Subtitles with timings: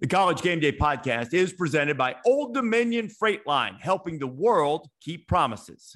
[0.00, 4.88] The College Game Day podcast is presented by Old Dominion Freight Line, helping the world
[5.02, 5.94] keep promises.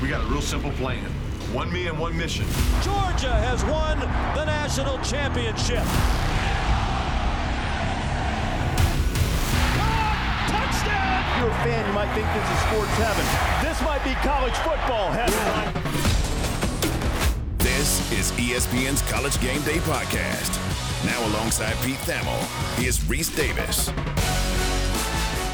[0.00, 1.04] We got a real simple plan
[1.52, 2.44] one me and one mission.
[2.84, 5.82] Georgia has won the national championship.
[10.46, 11.24] touchdown!
[11.26, 13.26] If you're a fan, you might think this is sports heaven.
[13.66, 15.82] This might be college football heaven.
[17.58, 20.89] This is ESPN's College Game Day podcast.
[21.04, 23.88] Now, alongside Pete Thamel, here's Rece Davis.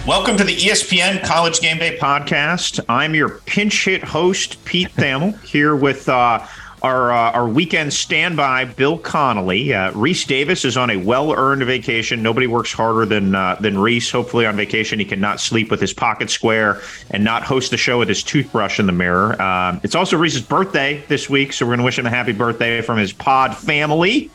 [0.05, 2.85] Welcome to the ESPN College Game Day podcast.
[2.89, 6.45] I'm your pinch hit host, Pete Thamel, here with uh,
[6.83, 9.73] our uh, our weekend standby, Bill Connelly.
[9.73, 12.25] Uh, Rece Davis is on a well earned vacation.
[12.25, 14.11] Nobody works harder than uh, than Rece.
[14.11, 16.81] Hopefully, on vacation, he cannot sleep with his pocket square
[17.13, 19.41] and not host the show with his toothbrush in the mirror.
[19.41, 22.33] Um, it's also Rece's birthday this week, so we're going to wish him a happy
[22.33, 24.29] birthday from his pod family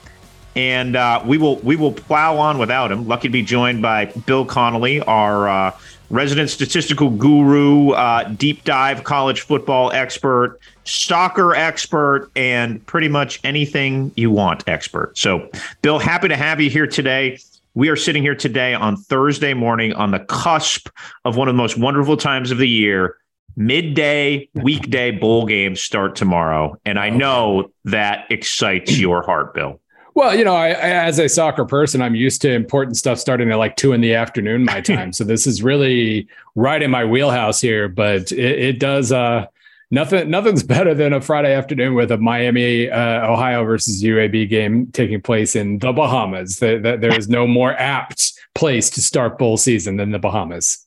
[0.56, 3.08] and uh, we will we will plow on without him.
[3.08, 5.78] Lucky to be joined by Bill Connelly, our uh,
[6.10, 14.12] resident statistical guru, uh, deep dive college football expert, stalker expert, and pretty much anything
[14.16, 15.18] you want expert.
[15.18, 15.50] So,
[15.82, 17.40] Bill, happy to have you here today.
[17.74, 20.90] We are sitting here today on Thursday morning on the cusp
[21.24, 23.18] of one of the most wonderful times of the year.
[23.56, 26.78] Midday weekday bowl games start tomorrow.
[26.86, 29.81] And I know that excites your heart, Bill.
[30.14, 33.58] Well, you know, I, as a soccer person, I'm used to important stuff starting at
[33.58, 35.14] like two in the afternoon my time.
[35.14, 37.88] so this is really right in my wheelhouse here.
[37.88, 39.46] But it, it does uh,
[39.90, 40.30] nothing.
[40.30, 45.22] Nothing's better than a Friday afternoon with a Miami, uh, Ohio versus UAB game taking
[45.22, 46.60] place in the Bahamas.
[46.60, 50.86] That, that there is no more apt place to start bowl season than the Bahamas.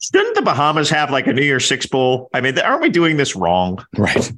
[0.00, 2.30] Shouldn't the Bahamas have like a New Year's Six bowl?
[2.32, 3.84] I mean, aren't we doing this wrong?
[3.96, 4.30] Right.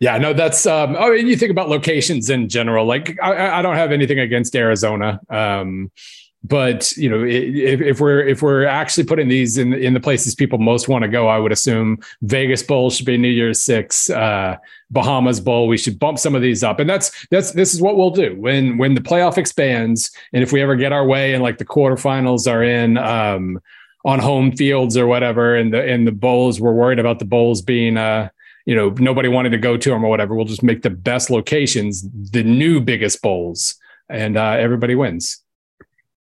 [0.00, 0.66] Yeah, no, that's.
[0.66, 2.86] Um, I mean, you think about locations in general.
[2.86, 5.90] Like, I, I don't have anything against Arizona, um,
[6.44, 10.34] but you know, if, if, we're if we're actually putting these in in the places
[10.34, 14.10] people most want to go, I would assume Vegas Bowl should be New Year's Six,
[14.10, 14.56] uh,
[14.90, 15.66] Bahamas Bowl.
[15.66, 18.36] We should bump some of these up, and that's that's this is what we'll do
[18.38, 21.66] when when the playoff expands, and if we ever get our way and like the
[21.66, 22.98] quarterfinals are in.
[22.98, 23.60] Um,
[24.04, 27.60] on home fields or whatever, and the and the bowls, we're worried about the bowls
[27.60, 28.28] being uh,
[28.66, 31.30] you know nobody wanted to go to them or whatever we'll just make the best
[31.30, 33.76] locations the new biggest bowls
[34.08, 35.42] and uh, everybody wins.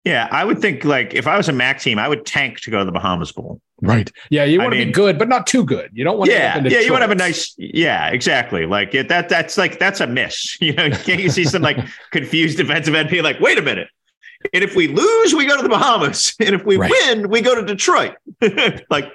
[0.03, 2.72] Yeah i would think like if i was a mac team i would tank to
[2.72, 3.62] go to the bahamas bowl.
[3.84, 4.12] Right.
[4.30, 5.90] Yeah you want to be good but not too good.
[5.94, 8.66] You don't want yeah to yeah you want to have a nice yeah exactly.
[8.66, 10.57] Like it, that that's like that's a miss.
[10.62, 11.78] You know can't you see some like
[12.12, 13.88] confused defensive end being like wait a minute.
[14.53, 16.35] And if we lose we go to the bahamas.
[16.40, 16.91] And if we right.
[16.91, 18.16] win we go to detroit.
[18.90, 19.12] Like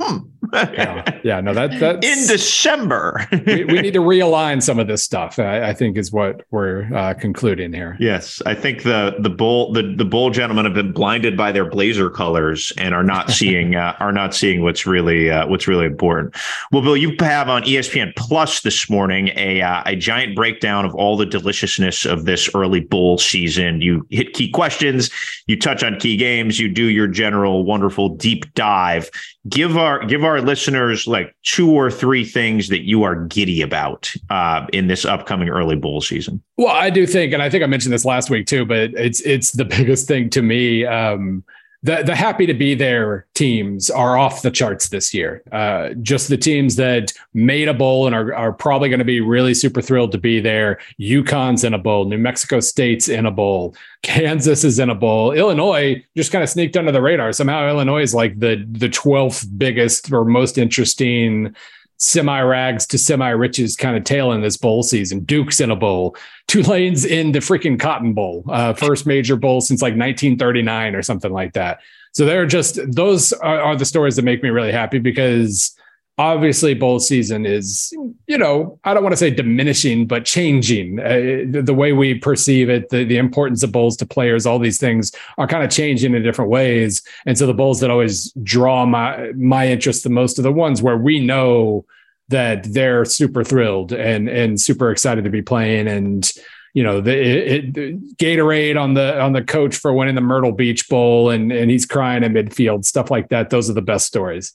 [0.00, 3.26] hmm yeah, yeah, no, that that in December.
[3.46, 5.38] we, we, need to realign some of this stuff.
[5.38, 7.96] I, I think is what we're uh, concluding here.
[8.00, 11.68] Yes, I think the the bull the the bull gentlemen have been blinded by their
[11.68, 15.86] blazer colors and are not seeing uh, are not seeing what's really uh, what's really
[15.86, 16.36] important.
[16.72, 20.94] Well, Bill, you have on ESPN Plus this morning a uh, a giant breakdown of
[20.94, 23.80] all the deliciousness of this early bull season.
[23.80, 25.10] You hit key questions,
[25.46, 29.10] you touch on key games, you do your general wonderful deep dive.
[29.48, 34.12] Give our give our listeners like two or three things that you are giddy about
[34.28, 36.42] uh, in this upcoming early bowl season?
[36.58, 39.20] Well, I do think, and I think I mentioned this last week too, but it's
[39.22, 40.84] it's the biggest thing to me.
[40.84, 41.42] Um,
[41.82, 45.42] the the happy to be there teams are off the charts this year.
[45.50, 49.20] Uh, just the teams that made a bowl and are, are probably going to be
[49.20, 50.78] really super thrilled to be there.
[51.00, 55.32] UConn's in a bowl, New Mexico State's in a bowl, Kansas is in a bowl.
[55.32, 57.32] Illinois just kind of sneaked under the radar.
[57.32, 61.54] Somehow Illinois is like the the twelfth biggest or most interesting
[62.00, 65.20] semi rags to semi riches kind of tale in this bowl season.
[65.20, 66.16] Duke's in a bowl,
[66.48, 71.30] Tulane's in the freaking Cotton Bowl, uh, first major bowl since like 1939 or something
[71.30, 71.80] like that.
[72.12, 75.76] So they're just those are, are, the stories that make me really happy because
[76.20, 77.92] obviously bowl season is
[78.26, 81.00] you know I don't want to say diminishing but changing.
[81.00, 84.78] Uh, the way we perceive it the, the importance of bowls to players all these
[84.78, 87.02] things are kind of changing in different ways.
[87.24, 90.82] And so the bowls that always draw my my interest the most are the ones
[90.82, 91.86] where we know
[92.28, 95.88] that they're super thrilled and and super excited to be playing.
[95.88, 96.30] And
[96.74, 100.52] you know the, it, it, Gatorade on the on the coach for winning the Myrtle
[100.52, 103.48] Beach Bowl and and he's crying in midfield stuff like that.
[103.48, 104.54] Those are the best stories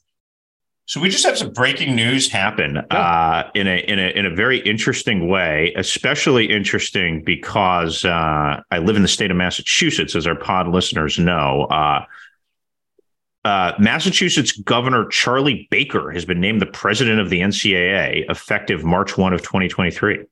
[0.87, 4.29] so we just have some breaking news happen uh, in a in a in a
[4.29, 10.27] very interesting way, especially interesting because uh, I live in the state of Massachusetts, as
[10.27, 11.63] our pod listeners know.
[11.65, 12.05] Uh,
[13.45, 19.17] uh, Massachusetts Governor Charlie Baker has been named the president of the NCAA effective March
[19.17, 20.25] 1 of 2023.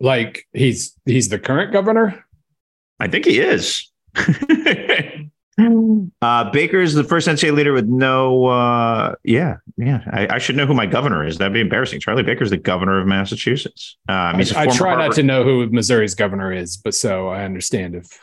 [0.00, 2.24] Like he's he's the current governor?
[3.00, 3.90] I think he is.
[6.22, 8.46] uh, Baker is the first NCAA leader with no.
[8.46, 10.02] Uh, yeah, yeah.
[10.10, 11.38] I, I, should know who my governor is.
[11.38, 12.00] That'd be embarrassing.
[12.00, 13.96] Charlie Baker is the governor of Massachusetts.
[14.08, 15.08] Um, he's I, I try Harvard.
[15.08, 18.20] not to know who Missouri's governor is, but so I understand if.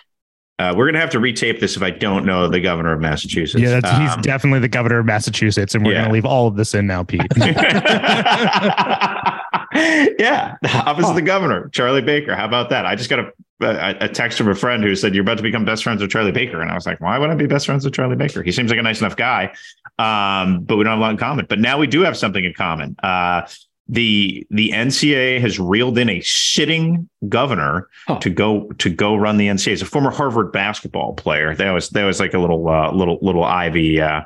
[0.59, 3.61] Uh, we're gonna have to retape this if I don't know the governor of Massachusetts.
[3.61, 6.03] Yeah, um, he's definitely the governor of Massachusetts, and we're yeah.
[6.03, 7.21] gonna leave all of this in now, Pete.
[10.19, 11.11] yeah, the office huh.
[11.11, 12.35] of the governor, Charlie Baker.
[12.35, 12.85] How about that?
[12.85, 13.31] I just got a,
[13.61, 16.11] a, a, text from a friend who said you're about to become best friends with
[16.11, 18.43] Charlie Baker, and I was like, why would I be best friends with Charlie Baker?
[18.43, 19.53] He seems like a nice enough guy,
[19.97, 21.47] um, but we don't have a lot in common.
[21.49, 22.95] But now we do have something in common.
[23.01, 23.47] Uh,
[23.87, 28.19] the the NCAA has reeled in a sitting governor huh.
[28.19, 29.69] to go to go run the NCAA.
[29.69, 31.55] He's a former Harvard basketball player.
[31.55, 34.21] That was that was like a little uh, little little Ivy uh,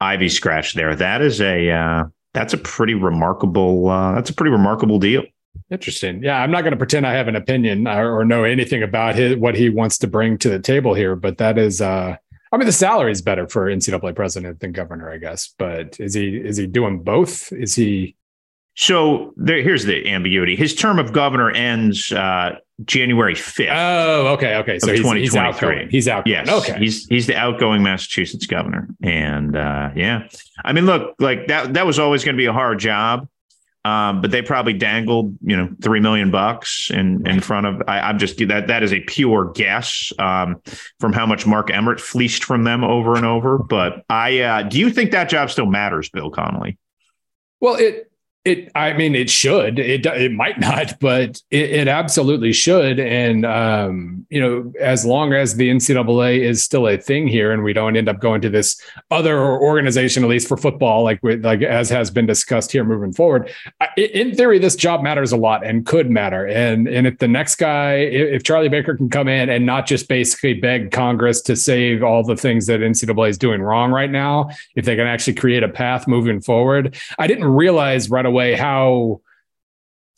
[0.00, 0.94] Ivy scratch there.
[0.94, 2.04] That is a uh,
[2.34, 5.24] that's a pretty remarkable uh, that's a pretty remarkable deal.
[5.70, 6.22] Interesting.
[6.22, 9.16] Yeah, I'm not going to pretend I have an opinion or, or, know anything about
[9.16, 12.16] his, what he wants to bring to the table here, but that is uh
[12.50, 15.54] I mean the salary is better for NCAA president than governor, I guess.
[15.58, 17.52] But is he is he doing both?
[17.52, 18.16] Is he
[18.78, 20.54] so there, here's the ambiguity.
[20.54, 22.52] His term of governor ends uh,
[22.84, 23.68] January 5th.
[23.72, 24.78] Oh, okay, okay.
[24.78, 25.90] So he's, he's outgoing.
[25.90, 26.26] He's out.
[26.26, 26.48] Yes.
[26.48, 26.78] Okay.
[26.78, 30.28] He's he's the outgoing Massachusetts governor, and uh, yeah,
[30.64, 33.28] I mean, look, like that that was always going to be a hard job,
[33.84, 37.82] um, but they probably dangled you know three million bucks in in front of.
[37.88, 40.62] I, am just that that is a pure guess um,
[41.00, 43.58] from how much Mark Emmert fleeced from them over and over.
[43.58, 46.78] But I uh, do you think that job still matters, Bill Connelly?
[47.60, 48.07] Well, it
[48.48, 49.78] it, I mean, it should.
[49.78, 52.98] It it might not, but it, it absolutely should.
[52.98, 57.62] And um, you know, as long as the NCAA is still a thing here, and
[57.62, 58.80] we don't end up going to this
[59.10, 63.50] other organization, at least for football, like like as has been discussed here moving forward.
[63.96, 66.46] in theory, this job matters a lot and could matter.
[66.46, 70.08] And and if the next guy, if Charlie Baker can come in and not just
[70.08, 74.48] basically beg Congress to save all the things that NCAA is doing wrong right now,
[74.74, 79.20] if they can actually create a path moving forward, I didn't realize right away how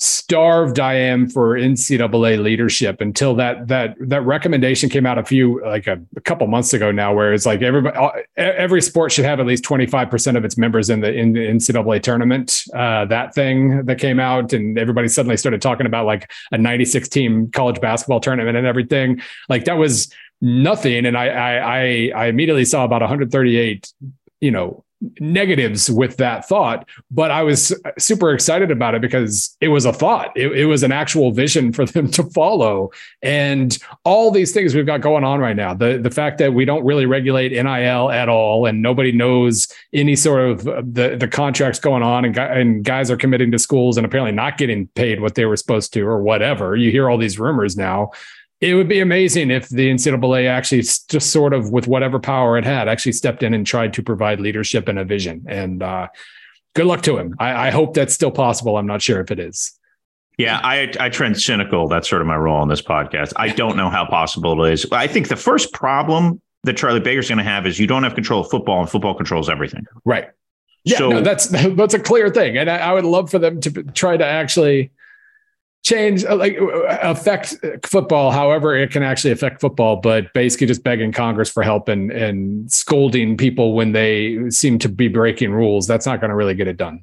[0.03, 5.63] starved I am for NCAA leadership until that that that recommendation came out a few
[5.63, 7.99] like a, a, couple months ago now, where it's like everybody
[8.37, 11.35] every sport should have at least twenty five percent of its members in the in
[11.35, 12.65] the NCAA tournament.
[12.75, 16.87] Uh, that thing that came out, and everybody suddenly started talking about like a ninety
[16.87, 19.21] six team college basketball tournament and everything.
[19.51, 23.59] Like that was nothing, and I I I, I immediately saw about one hundred thirty
[23.59, 23.93] eight
[24.41, 24.83] you know
[25.19, 29.93] negatives with that thought, but I was super excited about it because it was a
[29.93, 30.31] thought.
[30.37, 32.91] It, it, was an actual vision for them to follow.
[33.23, 36.65] And all these things we've got going on right now, the, the fact that we
[36.65, 41.29] don't really regulate NIL at all and nobody knows any sort of uh, the, the
[41.29, 45.21] contracts going on and, and guys are committing to schools and apparently not getting paid
[45.21, 46.77] what they were supposed to or whatever.
[46.77, 48.11] You hear all these rumors now
[48.61, 52.65] it would be amazing if the NCAA actually just sort of with whatever power it
[52.65, 55.45] had actually stepped in and tried to provide leadership and a vision.
[55.49, 56.09] And uh,
[56.75, 57.35] good luck to him.
[57.39, 58.77] I, I, hope that's still possible.
[58.77, 59.73] I'm not sure if it is.
[60.37, 61.89] Yeah, I, I trend cynical.
[61.89, 63.33] That's sort of my role on this podcast.
[63.37, 64.87] I don't know how possible it is.
[64.93, 68.15] I think the first problem that Charlie Baker's going to have is you don't have
[68.15, 69.87] control of football, and football controls everything.
[70.05, 70.29] Right.
[70.85, 71.47] Yeah, so, no, that's
[71.77, 74.91] that's a clear thing, and I, I would love for them to try to actually
[75.83, 80.85] change uh, like uh, affect football however it can actually affect football but basically just
[80.85, 85.87] begging congress for help and and scolding people when they seem to be breaking rules
[85.87, 87.03] that's not going to really get it done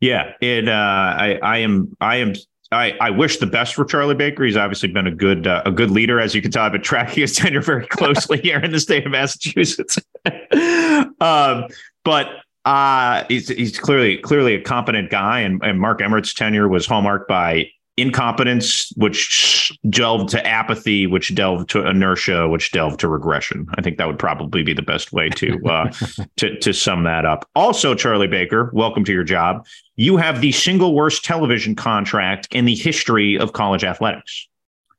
[0.00, 2.34] yeah it uh i i am i am
[2.72, 4.44] I, I wish the best for Charlie Baker.
[4.44, 6.62] He's obviously been a good uh, a good leader, as you can tell.
[6.62, 9.98] I've been tracking his tenure very closely here in the state of Massachusetts.
[11.20, 11.66] um,
[12.04, 12.28] but
[12.64, 17.26] uh, he's he's clearly clearly a competent guy, and, and Mark Emmert's tenure was hallmarked
[17.26, 23.66] by incompetence, which delved to apathy, which delved to inertia, which delved to regression.
[23.76, 25.92] I think that would probably be the best way to uh,
[26.36, 27.48] to to sum that up.
[27.54, 29.66] Also, Charlie Baker, welcome to your job.
[29.96, 34.46] You have the single worst television contract in the history of college athletics.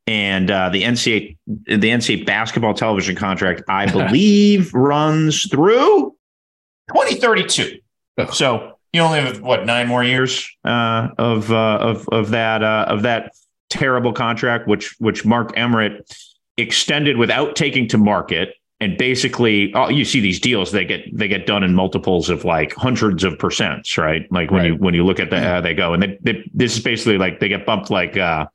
[0.07, 6.15] And uh, the NCAA, the NCAA basketball television contract, I believe, runs through
[6.89, 7.79] 2032.
[8.33, 12.85] So you only have what nine more years uh, of uh, of of that uh,
[12.87, 13.33] of that
[13.69, 16.01] terrible contract, which which Mark Emmert
[16.57, 18.55] extended without taking to market.
[18.79, 22.43] And basically, oh, you see these deals; they get they get done in multiples of
[22.43, 24.29] like hundreds of percents, right?
[24.31, 24.67] Like when right.
[24.67, 27.19] you when you look at the, how they go, and they, they, this is basically
[27.19, 28.47] like they get bumped like uh,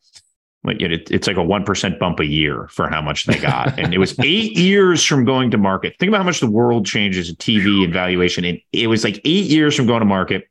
[0.68, 3.78] it, it's like a 1% bump a year for how much they got.
[3.78, 5.96] and it was eight years from going to market.
[5.98, 8.44] Think about how much the world changes in TV and valuation.
[8.44, 10.48] And it was like eight years from going to market.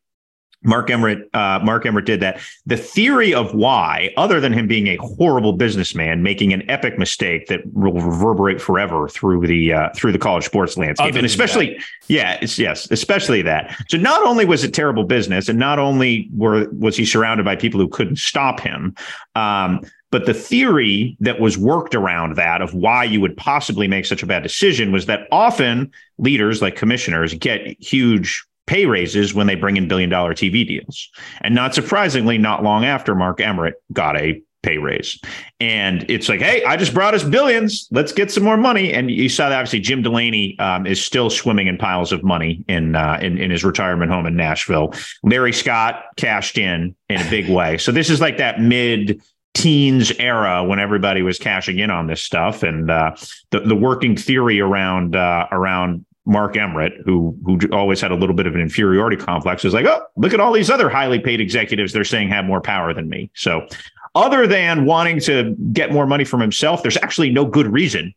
[0.65, 2.41] Mark Emmert, uh, Mark Emmert did that.
[2.65, 7.48] The theory of why, other than him being a horrible businessman, making an epic mistake
[7.48, 11.79] that will reverberate forever through the uh, through the college sports landscape, Other and especially,
[12.07, 13.79] yeah, it's yes, especially that.
[13.89, 17.55] So not only was it terrible business, and not only were was he surrounded by
[17.55, 18.95] people who couldn't stop him,
[19.36, 19.81] um,
[20.15, 24.24] but the theory that was worked around that of why you would possibly make such
[24.24, 29.55] a bad decision was that often leaders like commissioners get huge pay raises when they
[29.55, 31.10] bring in billion dollar TV deals.
[31.41, 35.19] And not surprisingly, not long after Mark Emmert got a pay raise.
[35.60, 37.89] And it's like, hey, I just brought us billions.
[37.91, 38.93] Let's get some more money.
[38.93, 42.63] And you saw that obviously Jim Delaney um, is still swimming in piles of money
[42.69, 44.93] in, uh, in in his retirement home in Nashville.
[45.24, 47.77] Larry Scott cashed in in a big way.
[47.77, 49.22] So this is like that mid
[49.55, 53.15] teens era when everybody was cashing in on this stuff and uh,
[53.50, 58.35] the the working theory around uh, around Mark Emmert, who who always had a little
[58.35, 61.39] bit of an inferiority complex, was like, oh, look at all these other highly paid
[61.39, 63.31] executives they're saying have more power than me.
[63.33, 63.67] So,
[64.13, 68.13] other than wanting to get more money from himself, there's actually no good reason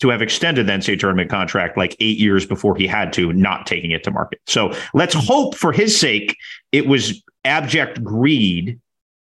[0.00, 3.66] to have extended the NCAA tournament contract like eight years before he had to, not
[3.66, 4.40] taking it to market.
[4.46, 6.36] So let's hope for his sake
[6.72, 8.80] it was abject greed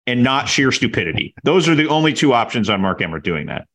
[0.06, 1.34] and not sheer stupidity.
[1.42, 3.66] Those are the only two options on Mark Emmert doing that.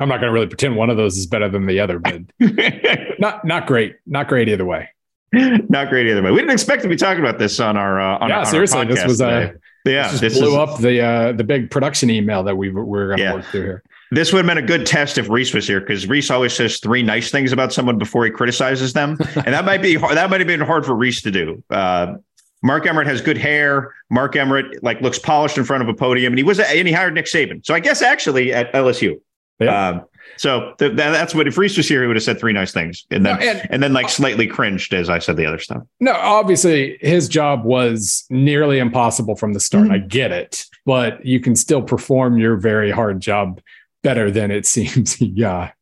[0.00, 2.22] I'm not going to really pretend one of those is better than the other, but
[3.18, 4.88] not not great, not great either way.
[5.32, 6.30] Not great either way.
[6.30, 8.46] We didn't expect to be talking about this on our uh, on yeah, our, on
[8.46, 9.52] seriously, this was a uh,
[9.84, 13.08] yeah, this, this blew is, up the uh, the big production email that we were,
[13.08, 13.34] going to Yeah.
[13.34, 13.82] work through here.
[14.10, 16.78] This would have been a good test if Rece was here because Rece always says
[16.80, 20.40] three nice things about someone before he criticizes them, and that might be that might
[20.40, 21.64] have been hard for Rece to do.
[21.70, 22.16] Uh,
[22.62, 23.92] Mark Emmert has good hair.
[24.10, 26.92] Mark Emmert like looks polished in front of a podium, and he was and he
[26.94, 27.64] hired Nick Saban.
[27.64, 29.20] So I guess actually at LSU.
[29.60, 29.88] Yeah.
[29.88, 30.02] Um,
[30.36, 33.04] so th- that's what if Rece was here, he would have said three nice things,
[33.10, 35.82] and then No, and- and then like slightly cringed as I said the other stuff.
[36.00, 39.90] No, obviously his job was nearly impossible from the start.
[39.90, 43.60] I get it, but you can still perform your very hard job
[44.02, 45.20] better than it seems.
[45.20, 45.72] yeah.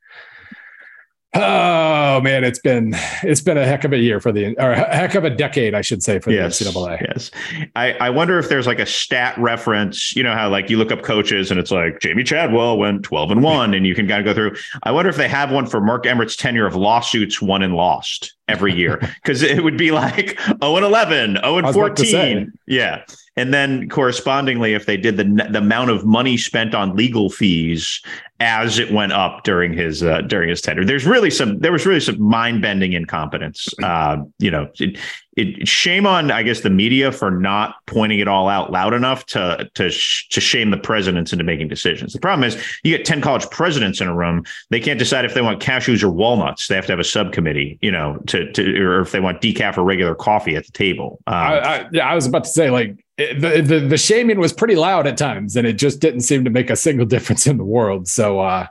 [1.33, 4.95] Oh man, it's been it's been a heck of a year for the or a
[4.95, 7.01] heck of a decade, I should say, for the yes, NCAA.
[7.03, 7.31] Yes.
[7.77, 10.91] I, I wonder if there's like a stat reference, you know, how like you look
[10.91, 14.19] up coaches and it's like Jamey Chadwell went 12 and one and you can kind
[14.21, 14.57] of go through.
[14.83, 18.35] I wonder if they have one for Mark Emmert's tenure of lawsuits won and lost
[18.51, 22.05] every year because it would be like 0 and 11, 0 and was about to
[22.05, 22.35] say.
[22.35, 22.53] 14.
[22.67, 23.05] Yeah.
[23.37, 28.03] And then correspondingly, if they did the, the amount of money spent on legal fees
[28.41, 31.87] as it went up during his uh, during his tenure, there's really some there was
[31.87, 33.69] really some mind bending incompetence.
[33.83, 34.99] Uh, you know, it,
[35.37, 39.27] it shame on I guess the media for not pointing it all out loud enough
[39.27, 42.13] to to sh- to shame the presidents into making decisions.
[42.13, 45.35] The problem is you get ten college presidents in a room, they can't decide if
[45.35, 46.67] they want cashews or walnuts.
[46.67, 49.79] They have to have a subcommittee, you know, to to or if they want decaf
[49.79, 51.21] or regular coffee at the table.
[51.27, 54.77] Um, I, I, I was about to say like the, the the shaming was pretty
[54.77, 57.65] loud at times, and it just didn't seem to make a single difference in the
[57.65, 58.09] world.
[58.09, 58.67] So, uh,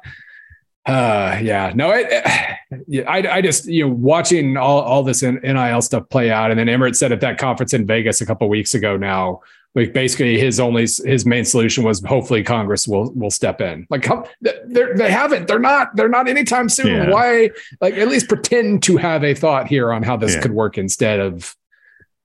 [0.90, 2.08] uh, yeah, no, it,
[2.88, 6.60] yeah, I, I just you know watching all all this nil stuff play out, and
[6.60, 9.42] then Emmert said at that conference in Vegas a couple weeks ago now.
[9.76, 13.86] Like basically, his only his main solution was hopefully Congress will will step in.
[13.92, 14.54] Like come, they
[14.96, 15.48] they haven't.
[15.48, 15.96] They're not.
[15.96, 16.88] They're not anytime soon.
[16.88, 17.10] Yeah.
[17.12, 17.52] Why?
[17.80, 20.42] Like at least pretend to have a thought here on how this Yeah.
[20.42, 21.56] could work instead of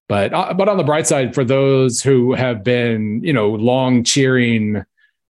[0.08, 4.04] but uh, but on the bright side, for those who have been, you know, long
[4.04, 4.84] cheering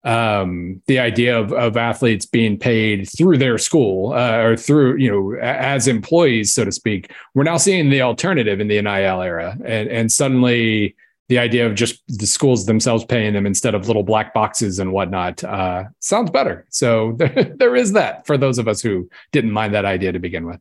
[0.05, 5.11] um, the idea of, of athletes being paid through their school uh, or through, you
[5.11, 9.57] know, as employees, so to speak, we're now seeing the alternative in the NIL era,
[9.65, 10.95] and and suddenly
[11.29, 14.93] the idea of just the schools themselves paying them instead of little black boxes and
[14.93, 16.67] whatnot uh, sounds better.
[16.69, 20.19] So there, there is that for those of us who didn't mind that idea to
[20.19, 20.61] begin with.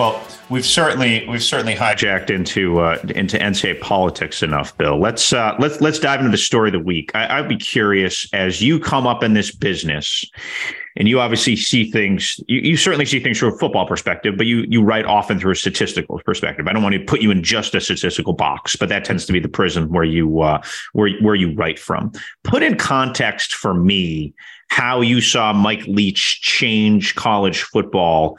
[0.00, 4.98] Well, we've certainly we've certainly hijacked into uh, into NCAA politics enough, Bill.
[4.98, 7.10] Let's uh, let's let's dive into the story of the week.
[7.14, 10.24] I, I'd be curious as you come up in this business,
[10.96, 12.40] and you obviously see things.
[12.48, 15.52] You, you certainly see things from a football perspective, but you you write often through
[15.52, 16.66] a statistical perspective.
[16.66, 19.34] I don't want to put you in just a statistical box, but that tends to
[19.34, 20.62] be the prism where you uh,
[20.94, 22.10] where where you write from.
[22.42, 24.32] Put in context for me
[24.68, 28.38] how you saw Mike Leach change college football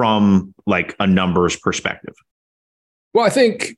[0.00, 2.14] from like a numbers perspective?
[3.12, 3.76] Well, I think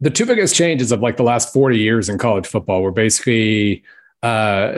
[0.00, 3.84] the two biggest changes of like the last 40 years in college football were basically
[4.24, 4.72] uh,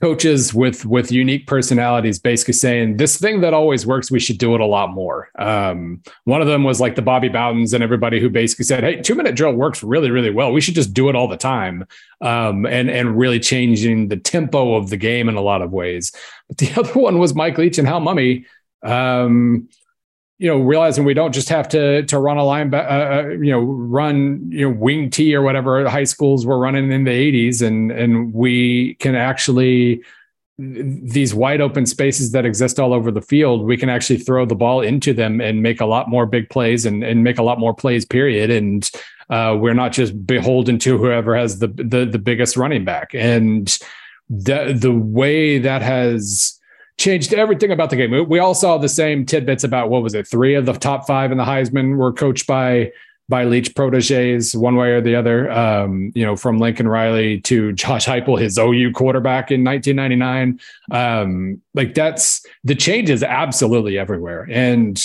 [0.00, 4.54] coaches with with unique personalities basically saying this thing that always works we should do
[4.54, 5.28] it a lot more.
[5.38, 9.00] Um, one of them was like the bobby bowdens and everybody who basically said hey
[9.00, 10.52] two minute drill works really really well.
[10.52, 11.86] We should just do it all the time.
[12.20, 16.12] Um, and and really changing the tempo of the game in a lot of ways.
[16.48, 18.44] But the other one was mike leach and hal mumme
[18.82, 19.68] um,
[20.38, 23.50] you know, realizing we don't just have to to run a line, uh, uh, you
[23.50, 27.60] know, run you know wing T or whatever high schools were running in the '80s,
[27.60, 30.02] and and we can actually
[30.60, 34.54] these wide open spaces that exist all over the field, we can actually throw the
[34.54, 37.58] ball into them and make a lot more big plays and, and make a lot
[37.58, 38.50] more plays, period.
[38.50, 38.90] And
[39.30, 43.14] uh, we're not just beholden to whoever has the, the, the biggest running back.
[43.14, 43.66] And
[44.28, 46.59] the, the way that has
[47.00, 48.28] changed everything about the game.
[48.28, 50.28] We all saw the same tidbits about what was it?
[50.28, 52.92] Three of the top five in the Heisman were coached by
[53.28, 55.50] by Leach proteges, one way or the other.
[55.50, 60.60] Um, you know, from Lincoln Riley to Josh Heupel, his OU quarterback in 1999.
[60.90, 64.96] Um, like that's the change is absolutely everywhere, and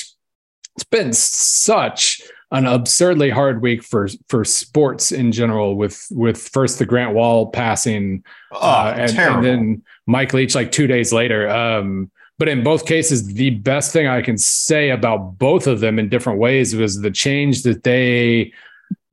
[0.75, 2.21] it's been such
[2.51, 7.47] an absurdly hard week for for sports in general with with first the Grant Wahl
[7.47, 11.49] passing oh, uh, and, and, then Mike Leach like two days later.
[11.49, 15.97] Um, but in both cases, the best thing I can say about both of them
[15.97, 18.51] in different ways was the change that they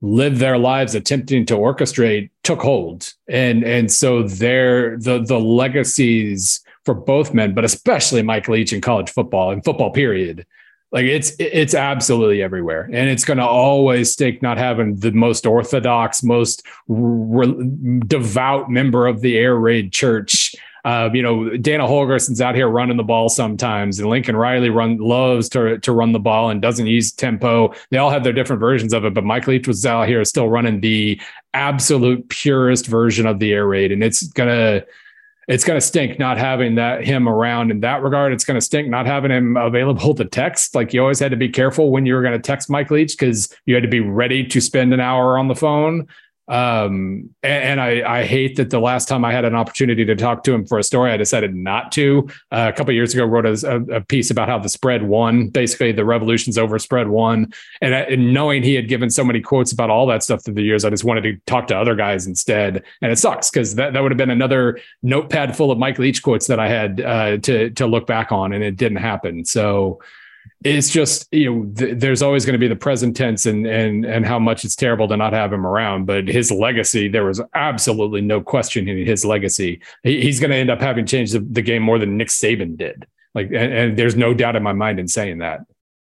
[0.01, 3.13] lived their lives attempting to orchestrate took hold.
[3.29, 8.81] And and so their the the legacies for both men, but especially Mike Leach in
[8.81, 10.45] college football and football period,
[10.93, 15.45] like it's it's absolutely everywhere and it's going to always stake not having the most
[15.45, 22.41] orthodox most re- devout member of the air raid church uh, you know, Dana Holgorsen's
[22.41, 26.19] out here running the ball sometimes, and Lincoln Riley run loves to to run the
[26.19, 27.73] ball and doesn't use tempo.
[27.89, 30.49] They all have their different versions of it, but Mike Leach was out here still
[30.49, 31.21] running the
[31.53, 34.83] absolute purest version of the air raid, and it's gonna
[35.47, 38.33] it's going to stink not having that him around in that regard.
[38.33, 40.75] It's going to stink not having him available to text.
[40.75, 43.17] Like you always had to be careful when you were going to text Mike Leach
[43.17, 46.07] because you had to be ready to spend an hour on the phone.
[46.47, 50.13] Um, and, and I, I, hate that the last time I had an opportunity to
[50.13, 52.27] talk to him for a story, I decided not to.
[52.51, 55.47] Uh, a couple years ago, wrote a, a, piece about how the spread won.
[55.47, 57.53] Basically, the revolution's over, spread won.
[57.81, 60.63] And, and, knowing he had given so many quotes about all that stuff through the
[60.63, 62.83] years, I just wanted to talk to other guys instead.
[63.01, 66.23] And it sucks because that, that would have been another notepad full of Mike Leach
[66.23, 69.45] quotes that I had uh, to to look back on, and it didn't happen.
[69.45, 69.99] So
[70.63, 74.05] it's just you know th- there's always going to be the present tense and and
[74.05, 77.41] and how much it's terrible to not have him around but his legacy there was
[77.53, 79.81] absolutely no question in his legacy.
[80.03, 82.77] He, he's going to end up having changed the, the, game more than nick saban
[82.77, 83.05] did.
[83.35, 85.61] Like and, and there's no doubt in my mind in saying that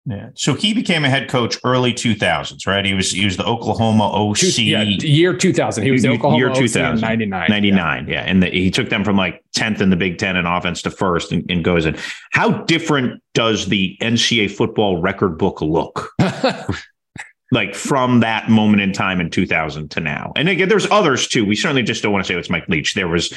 [0.06, 0.28] yeah.
[0.34, 2.84] So he became a head coach early 2000s, right?
[2.84, 4.36] He was he was the Oklahoma OC.
[4.36, 5.82] Two, yeah, year 2000.
[5.82, 7.00] He was the Oklahoma year 2000.
[7.00, 7.46] 99.
[7.48, 8.12] 99, yeah.
[8.12, 8.20] yeah.
[8.20, 10.90] And the, he took them from like 10th in the Big Ten in offense to
[10.90, 11.96] first and, and goes in.
[12.32, 16.10] How different does the NCAA football record book look?
[17.50, 20.32] like from that moment in time in 2000 to now.
[20.36, 21.46] And again, there's others too.
[21.46, 22.92] We certainly just don't want to say it's Mike Leach.
[22.94, 23.32] There was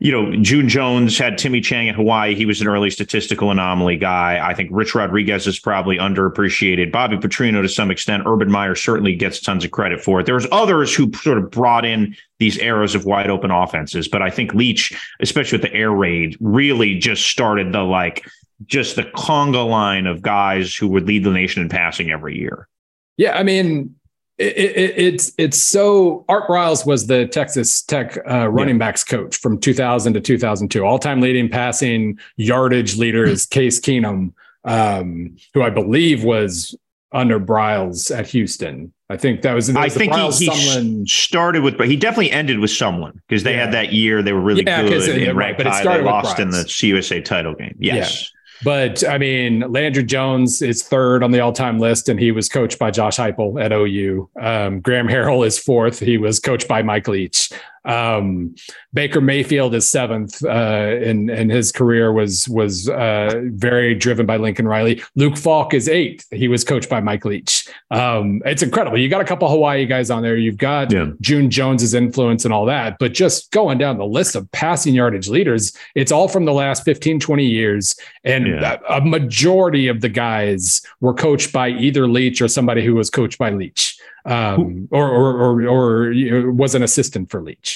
[0.00, 2.34] you know, June Jones had Timmy Chang at Hawaii.
[2.34, 4.40] He was an early statistical anomaly guy.
[4.42, 6.92] I think Rich Rodriguez is probably underappreciated.
[6.92, 8.24] Bobby Petrino to some extent.
[8.26, 10.26] Urban Meyer certainly gets tons of credit for it.
[10.26, 14.30] There's others who sort of brought in these eras of wide open offenses, but I
[14.30, 18.26] think Leach, especially with the air raid, really just started the like
[18.66, 22.68] just the conga line of guys who would lead the nation in passing every year.
[23.16, 23.94] Yeah, I mean,
[24.38, 28.86] it, it, it's it's so Art Briles was the Texas Tech uh, running yeah.
[28.86, 30.84] backs coach from 2000 to 2002.
[30.84, 34.32] All time leading passing yardage leader is Case Keenum,
[34.64, 36.76] um, who I believe was
[37.12, 38.92] under Briles at Houston.
[39.08, 39.68] I think that was.
[39.68, 43.44] That was I think he, he started with, but he definitely ended with someone because
[43.44, 43.66] they yeah.
[43.66, 44.22] had that year.
[44.22, 47.24] They were really yeah, good in right, but it started they lost in the CUSA
[47.24, 47.76] title game.
[47.78, 48.32] Yes.
[48.62, 52.78] But I mean, Landry Jones is third on the all-time list, and he was coached
[52.78, 54.30] by Josh Heupel at OU.
[54.40, 55.98] Um, Graham Harrell is fourth.
[55.98, 57.50] He was coached by Mike Leach.
[57.84, 58.54] Um,
[58.92, 64.36] Baker Mayfield is seventh, uh, and and his career was was uh, very driven by
[64.36, 65.02] Lincoln Riley.
[65.16, 66.26] Luke Falk is eighth.
[66.30, 67.68] He was coached by Mike Leach.
[67.90, 68.98] Um, it's incredible.
[68.98, 70.36] You got a couple Hawaii guys on there.
[70.36, 71.10] You've got yeah.
[71.20, 75.28] June Jones's influence and all that, but just going down the list of passing yardage
[75.28, 78.78] leaders, it's all from the last 15, 20 years, and yeah.
[78.88, 83.38] a majority of the guys were coached by either Leach or somebody who was coached
[83.38, 87.73] by Leach um, or, or, or, or was an assistant for Leach.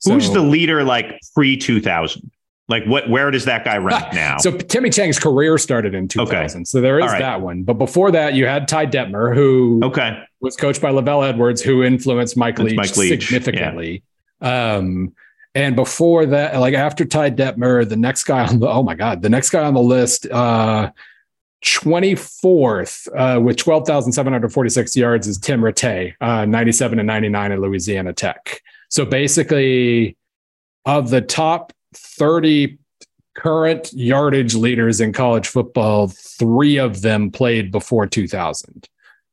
[0.00, 2.30] So, Who's the leader like pre 2000?
[2.68, 3.08] Like what?
[3.08, 4.36] Where does that guy rank now?
[4.38, 6.60] So Timmy Chang's career started in 2000.
[6.60, 6.64] Okay.
[6.64, 7.18] So there is right.
[7.18, 7.62] that one.
[7.62, 11.82] But before that, you had Ty Detmer, who okay was coached by LaVell Edwards, who
[11.82, 14.02] influenced Mike Leach, Mike Leach, significantly.
[14.40, 14.76] Yeah.
[14.76, 15.14] Um,
[15.54, 19.22] and before that, like after Ty Detmer, the next guy on the oh my god,
[19.22, 20.90] the next guy on the list, uh,
[21.64, 28.62] 24th uh, with 12,746 yards is Tim Rattay, uh, 97 and 99 at Louisiana Tech.
[28.88, 30.16] So basically,
[30.84, 32.78] of the top 30
[33.34, 38.88] current yardage leaders in college football, three of them played before 2000.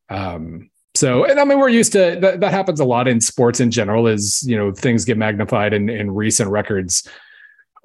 [0.09, 3.59] Um, so, and I mean, we're used to that, that happens a lot in sports
[3.59, 7.07] in general, is, you know, things get magnified in recent records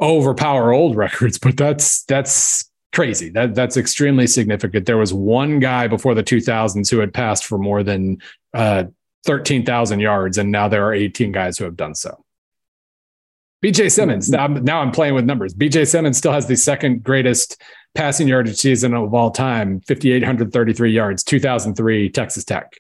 [0.01, 3.31] overpower old records, but that's, that's crazy.
[3.31, 4.87] That that's extremely significant.
[4.87, 8.19] There was one guy before the 2000s who had passed for more than
[8.55, 8.85] uh,
[9.25, 12.25] 13,000 yards, and now there are 18 guys who have done so.
[13.63, 14.31] BJ Symons.
[14.31, 15.55] Now I'm, now I'm playing with numbers.
[15.55, 17.61] BJ Symons still has the second greatest
[17.95, 22.73] passing yardage season of all time, 5,833 yards, 2003 Texas Tech.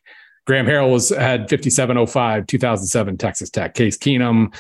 [0.47, 3.75] Graham Harrell was had 5705, 2007 Texas Tech.
[3.75, 4.55] Case Keenum,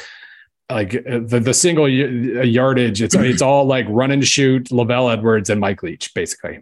[0.70, 5.12] like uh, the, the single uh, yardage, it's it's all like run and shoot, LaVell
[5.12, 6.60] Edwards and Mike Leach, basically.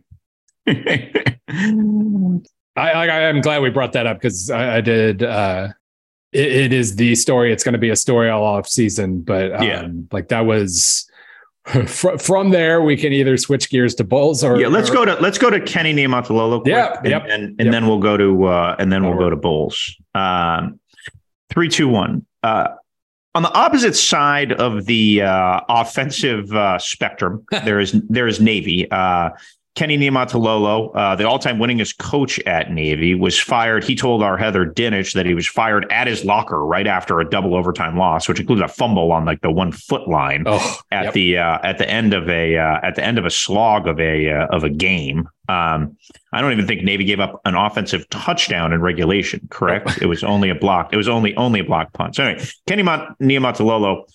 [2.78, 5.22] I, I am glad we brought that up because I, I, did.
[5.22, 5.68] Uh,
[6.32, 7.52] it, it is the story.
[7.52, 11.04] It's going to be a story all off season, but um, yeah, like that was.
[11.84, 14.68] from there, we can either switch gears to Bulls or yeah.
[14.68, 16.66] Let's or, go to let's go to Kenny Niumatalolo.
[16.66, 17.72] Yeah, and, yep, and, and yep.
[17.72, 19.94] then we'll go to uh, and then we'll go to Bulls.
[20.14, 20.80] Um,
[21.50, 22.24] three, two, one.
[22.42, 22.68] Uh,
[23.34, 28.90] on the opposite side of the uh, offensive uh, spectrum, there is there is Navy.
[28.90, 29.30] Uh,
[29.78, 33.84] Kenny Niumatalolo, uh, the all-time winningest coach at Navy, was fired.
[33.84, 37.30] He told our Heather Dinich that he was fired at his locker right after a
[37.30, 41.04] double overtime loss, which included a fumble on like the one foot line oh, at
[41.04, 41.14] yep.
[41.14, 44.00] the uh, at the end of a uh, at the end of a slog of
[44.00, 45.28] a uh, of a game.
[45.48, 45.96] Um,
[46.32, 49.46] I don't even think Navy gave up an offensive touchdown in regulation.
[49.48, 50.02] Correct?
[50.02, 50.92] it was only a block.
[50.92, 52.16] It was only only a block punt.
[52.16, 54.06] So anyway, Kenny Niumatalolo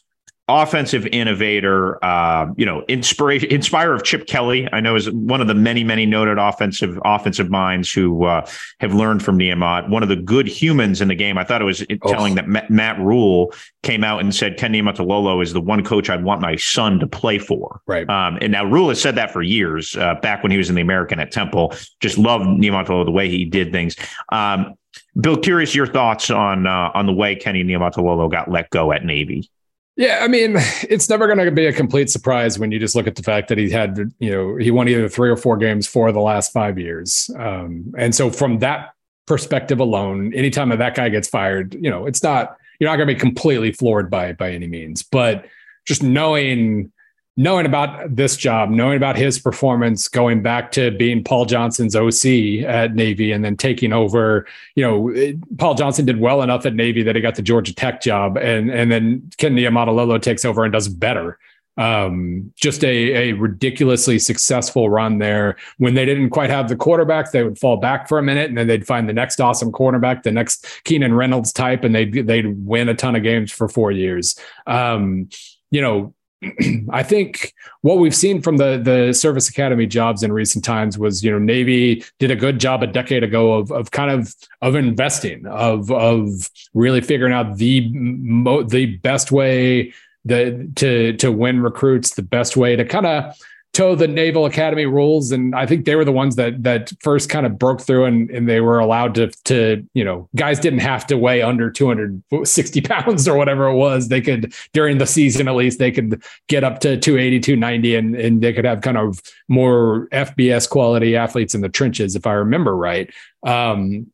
[0.53, 4.69] offensive innovator, uh, you know, inspiration, inspire of Chip Kelly.
[4.71, 8.47] I know is one of the many, many noted offensive offensive minds who uh,
[8.79, 9.89] have learned from Niumat.
[9.89, 11.37] One of the good humans in the game.
[11.37, 12.11] I thought it was oh.
[12.11, 16.09] telling that Matt, Matt Rhule came out and said Ken Niumatalolo is the one coach
[16.09, 17.81] I'd want my son to play for.
[17.87, 18.07] Right.
[18.07, 19.97] Um, and now Rhule has said that for years.
[19.97, 23.29] Uh, back when he was in the American at Temple, just loved Niumatalolo the way
[23.29, 23.95] he did things.
[24.31, 24.75] Um,
[25.19, 29.05] Bill, curious your thoughts on uh, on the way Kenny Niumatalolo got let go at
[29.05, 29.49] Navy.
[29.95, 30.55] Yeah, I mean,
[30.89, 33.49] it's never going to be a complete surprise when you just look at the fact
[33.49, 36.51] that he had, you know, he won either three or four games for the last
[36.51, 37.29] five years.
[37.37, 38.93] Um, and so from that
[39.25, 43.07] perspective alone, anytime that that guy gets fired, you know, it's not, you're not going
[43.07, 45.45] to be completely floored by by any means, but
[45.85, 46.91] just knowing
[47.35, 52.63] knowing about this job, knowing about his performance, going back to being Paul Johnson's OC
[52.65, 56.75] at Navy and then taking over, you know, it, Paul Johnson did well enough at
[56.75, 60.63] Navy that he got the Georgia Tech job and and then Ken Niumatalolo takes over
[60.63, 61.39] and does better.
[61.75, 65.55] Um, just a, a ridiculously successful run there.
[65.79, 68.57] When they didn't quite have the quarterback, they would fall back for a minute and
[68.57, 72.67] then they'd find the next awesome quarterback, the next Keenan Reynolds type, and they'd they'd
[72.67, 74.37] win a ton of games for four years.
[74.67, 75.29] Um,
[75.71, 76.13] you know,
[76.89, 81.23] I think what we've seen from the the service academy jobs in recent times was,
[81.23, 84.75] you know, Navy did a good job a decade ago of of kind of of
[84.75, 89.93] investing, of of really figuring out the mo- the best way
[90.25, 93.35] the to to win recruits, the best way to kind of
[93.73, 97.29] toe the Naval Academy rules, and I think they were the ones that that first
[97.29, 100.79] kind of broke through, and and they were allowed to to you know guys didn't
[100.79, 104.07] have to weigh under 260 pounds or whatever it was.
[104.07, 108.15] They could during the season at least they could get up to 280, 290, and
[108.15, 112.33] and they could have kind of more FBS quality athletes in the trenches, if I
[112.33, 113.11] remember right.
[113.45, 114.07] Um,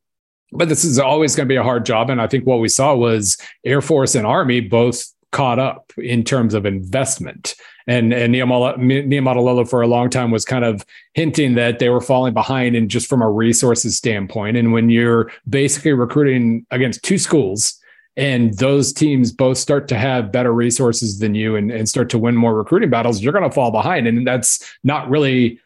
[0.52, 2.68] but this is always going to be a hard job, and I think what we
[2.68, 7.54] saw was Air Force and Army both caught up in terms of investment
[7.90, 12.32] and and Niumatalolo for a long time was kind of hinting that they were falling
[12.32, 14.56] behind and just from a resources standpoint.
[14.56, 17.74] And when you're basically recruiting against two schools
[18.16, 22.18] and those teams both start to have better resources than you and, and start to
[22.18, 24.06] win more recruiting battles, you're going to fall behind.
[24.06, 25.58] And that's not really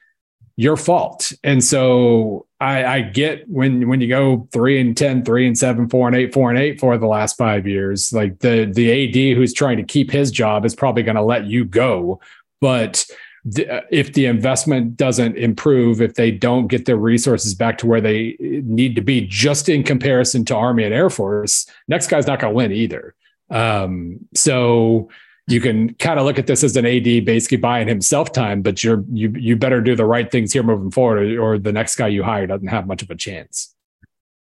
[0.56, 1.32] your fault.
[1.42, 5.88] And so I, I, get when when you go three and 10, three and seven,
[5.88, 9.36] four and eight, four and eight for the last five years, like the the AD
[9.36, 12.20] who's trying to keep his job is probably going to let you go.
[12.60, 13.04] But
[13.46, 18.00] uh, if the investment doesn't improve, if they don't get their resources back to where
[18.00, 22.40] they need to be, just in comparison to Army and Air Force, next guy's not
[22.40, 23.14] going to win either.
[23.50, 25.10] Um, so
[25.46, 28.82] you can kind of look at this as an AD basically buying himself time, but
[28.82, 31.96] you're you you better do the right things here moving forward, or, or the next
[31.96, 33.74] guy you hire doesn't have much of a chance.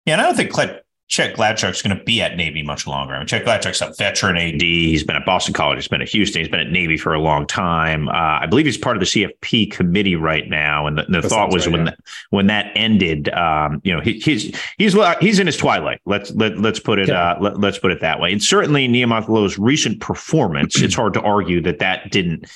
[0.06, 3.14] Yeah, and I don't think Chet Gladchuk's going to be at Navy much longer.
[3.14, 4.62] I mean, Chet Gladchuk's a veteran AD.
[4.62, 5.78] He's been at Boston College.
[5.78, 6.42] He's been at Houston.
[6.42, 8.08] He's been at Navy for a long time.
[8.10, 10.88] Uh, I believe he's part of the CFP committee right now.
[10.88, 11.92] And the, the thought was right, when yeah.
[11.92, 12.00] that,
[12.32, 16.02] when that ended, um, you know, he, he's he's he's in his twilight.
[16.06, 18.32] Let's let, let's put it uh, let, us put it that way.
[18.32, 22.50] And certainly Niumatalolo's recent performance, it's hard to argue that that didn't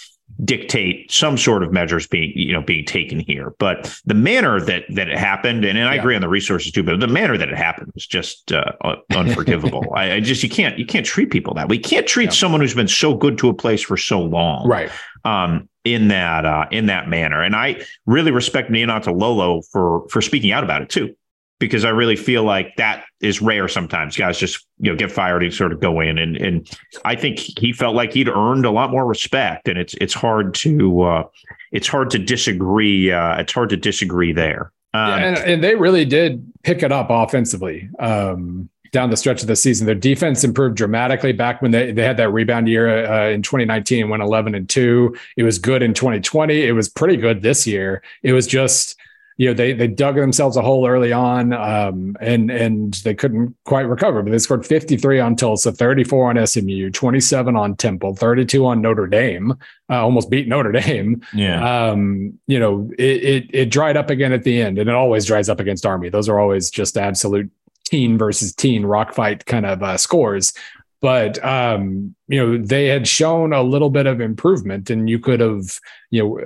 [0.43, 4.83] dictate some sort of measures being you know being taken here but the manner that
[4.89, 5.99] that it happened and, and i yeah.
[5.99, 8.71] agree on the resources too but the manner that it happened was just uh,
[9.15, 11.77] unforgivable I, I, just you can't you can't treat people that way.
[11.77, 12.31] we can't treat yeah.
[12.31, 14.91] someone who's been so good to a place for so long right
[15.25, 20.51] um in that uh in that manner and i really respect Niumatalolo for for speaking
[20.51, 21.15] out about it too
[21.59, 24.15] because I really feel like that is rare sometimes.
[24.15, 26.69] Guys just you know get fired and sort of go in, and and
[27.05, 30.53] I think he felt like he'd earned a lot more respect, and it's it's hard
[30.55, 31.23] to uh,
[31.71, 33.11] it's hard to disagree.
[33.11, 34.71] Uh, it's hard to disagree there.
[34.93, 37.89] Um, yeah, and, and, they really did pick it up offensively.
[37.99, 39.85] Um, down the stretch of the season.
[39.85, 44.09] Their defense improved dramatically back when they, they had that rebound year uh, in 2019,
[44.09, 45.15] went 11 and 2.
[45.35, 46.63] It was good in 2020.
[46.63, 48.01] It was pretty good this year.
[48.23, 48.97] It was just
[49.37, 53.55] you know they they dug themselves a hole early on um, and and they couldn't
[53.65, 58.65] quite recover but they scored 53 on tulsa 34 on smu 27 on temple 32
[58.65, 59.53] on notre dame
[59.89, 61.21] uh, almost beat notre dame.
[61.33, 61.89] Yeah.
[61.89, 65.25] Um, you know it, it, it dried up again at the end and it always
[65.25, 66.09] dries up against army.
[66.09, 67.49] Those are always just absolute
[67.85, 70.53] teen versus teen rock fight kind of uh, scores.
[70.99, 75.39] But um, you know they had shown a little bit of improvement and you could
[75.39, 76.39] have you know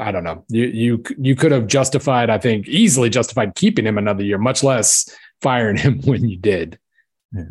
[0.00, 0.44] I don't know.
[0.48, 4.62] You you you could have justified, I think, easily justified keeping him another year, much
[4.62, 5.08] less
[5.40, 6.78] firing him when you did.
[7.32, 7.44] Yeah.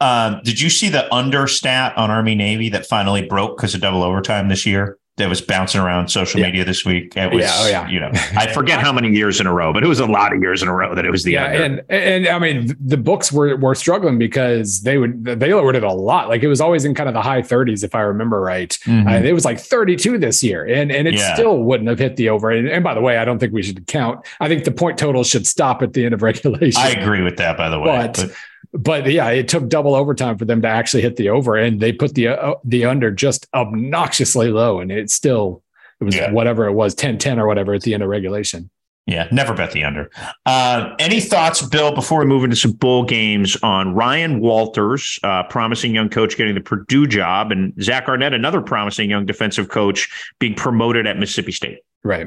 [0.00, 3.80] Um, did you see the under stat on Army Navy that finally broke because of
[3.80, 4.96] double overtime this year?
[5.18, 6.46] That was bouncing around social yeah.
[6.46, 7.16] media this week.
[7.16, 7.88] It was, yeah, oh, yeah.
[7.88, 10.32] you know, I forget how many years in a row, but it was a lot
[10.32, 11.62] of years in a row that it was the yeah, under.
[11.62, 15.84] and and I mean the books were were struggling because they would they lowered it
[15.84, 16.28] a lot.
[16.28, 18.70] Like it was always in kind of the high 30s, if I remember right.
[18.84, 19.08] Mm-hmm.
[19.08, 21.34] Uh, it was like 32 this year, and and it yeah.
[21.34, 22.50] still wouldn't have hit the over.
[22.50, 24.24] And, and, by the way, I don't think we should count.
[24.40, 26.80] I think the point total should stop at the end of regulation.
[26.80, 27.86] I agree with that, by the way.
[27.86, 28.30] But, but
[28.72, 31.92] but yeah, it took double overtime for them to actually hit the over, and they
[31.92, 35.62] put the uh, the under just obnoxiously low, and it still
[36.00, 36.30] it was yeah.
[36.30, 38.70] whatever it was 10-10 or whatever at the end of regulation.
[39.06, 40.10] Yeah, never bet the under.
[40.44, 45.44] Uh, any thoughts, Bill, before we move into some bowl games on Ryan Walters, uh,
[45.44, 50.10] promising young coach getting the Purdue job, and Zach Arnett, another promising young defensive coach
[50.38, 51.78] being promoted at Mississippi State?
[52.04, 52.26] Right.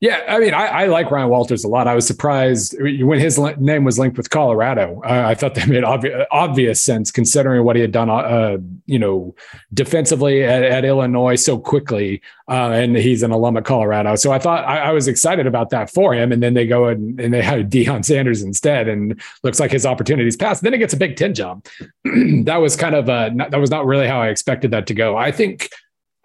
[0.00, 1.88] Yeah, I mean, I, I, like Ryan Walters a lot.
[1.88, 5.02] I was surprised when his name was linked with Colorado.
[5.04, 9.00] Uh, I thought that made obvi- obvious sense considering what he had done, uh, you
[9.00, 9.34] know,
[9.74, 14.14] defensively at, at Illinois so quickly, uh, and he's an alum at Colorado.
[14.14, 16.30] So I thought I, I, was excited about that for him.
[16.30, 19.84] And then they go and, and they have Deion Sanders instead, and looks like his
[19.84, 20.62] opportunities passed.
[20.62, 21.64] Then he gets a Big Ten job.
[22.44, 25.16] that was kind of a, that was not really how I expected that to go.
[25.16, 25.70] I think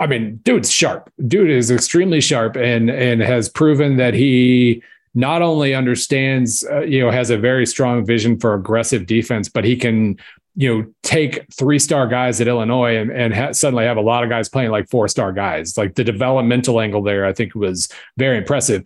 [0.04, 1.10] I mean, dude's sharp.
[1.28, 4.84] Dude is extremely sharp and and has proven that he
[5.16, 9.64] not only understands, uh, you know, has a very strong vision for aggressive defense, but
[9.64, 10.18] he can,
[10.58, 14.26] you know, take three star guys at Illinois and, and ha- suddenly have a lot
[14.26, 15.78] of guys playing like four star guys.
[15.78, 17.88] Like the developmental angle there, I think was
[18.18, 18.84] very impressive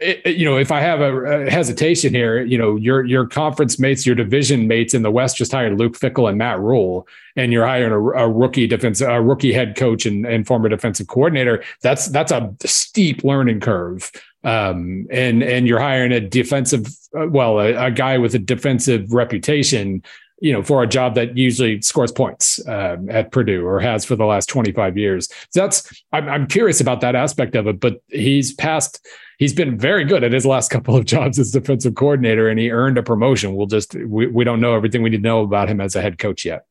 [0.00, 3.78] it, you know, if I have a, a, hesitation here, you know, your your conference
[3.78, 7.52] mates, your division mates in the West just hired Luke Fickell and Matt Rhule, and
[7.52, 11.64] you're hiring a, a rookie defense, a rookie head coach and, and former defensive coordinator.
[11.82, 14.12] That's that's a steep learning curve.
[14.44, 16.86] Um, and and you're hiring a defensive,
[17.18, 20.02] uh, well, a, a, guy with a defensive reputation,
[20.40, 24.16] you know, for a job that usually scores points um, at Purdue or has for
[24.16, 25.28] the last 25 years.
[25.50, 29.04] So that's I'm, I'm curious about that aspect of it, but he's passed
[29.38, 32.70] he's been very good at his last couple of jobs as defensive coordinator and he
[32.70, 33.56] earned a promotion.
[33.56, 36.02] We'll just we, we don't know everything we need to know about him as a
[36.02, 36.67] head coach yet.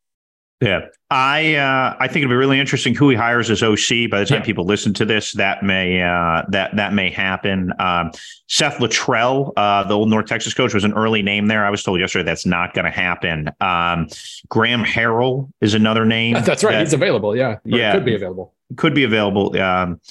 [0.60, 4.10] Yeah, I uh, I think it'll be really interesting who he hires as OC.
[4.10, 4.44] By the time Yeah.
[4.46, 7.72] people listen to this, that may uh, that that may happen.
[7.80, 8.10] Um,
[8.48, 11.64] Seth Littrell, uh, the old North Texas coach, was an early name there.
[11.64, 13.52] I was told yesterday that's not going to happen.
[13.62, 14.08] Um,
[14.50, 16.34] Graham Harrell is another name.
[16.44, 16.72] That's right.
[16.72, 17.36] that He's available.
[17.36, 17.58] Yeah.
[17.64, 17.92] Yeah.
[17.92, 18.56] Could be available.
[18.78, 19.56] could be available.
[19.62, 20.02] Um,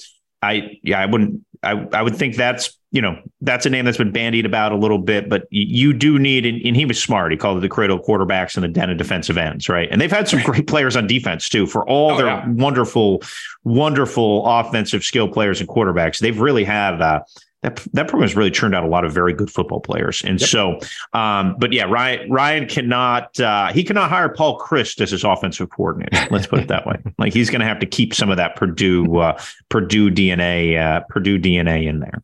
[0.42, 1.44] I yeah, I wouldn't.
[1.64, 4.77] I I would think that's you know that's a name that's been bandied about a
[4.77, 7.33] little bit, but you do need and, and he was smart.
[7.33, 9.88] He called it the cradle of quarterbacks and the den of defensive ends, right?
[9.90, 11.66] And they've had some great players on defense too.
[11.66, 12.49] For all Oh, their yeah.
[12.49, 13.22] wonderful,
[13.64, 17.01] wonderful offensive skill players and quarterbacks, they've really had.
[17.03, 17.20] Uh,
[17.62, 20.40] that, that program has really churned out a lot of very good football players, and
[20.40, 20.79] so,
[21.14, 25.70] um, but yeah, Ryan Ryan cannot uh, he cannot hire Paul Chryst as his offensive
[25.70, 26.29] coordinator.
[26.31, 26.96] Let's put it that way.
[27.18, 31.01] Like he's going to have to keep some of that Purdue uh, Purdue DNA uh,
[31.09, 32.22] Purdue DNA in there.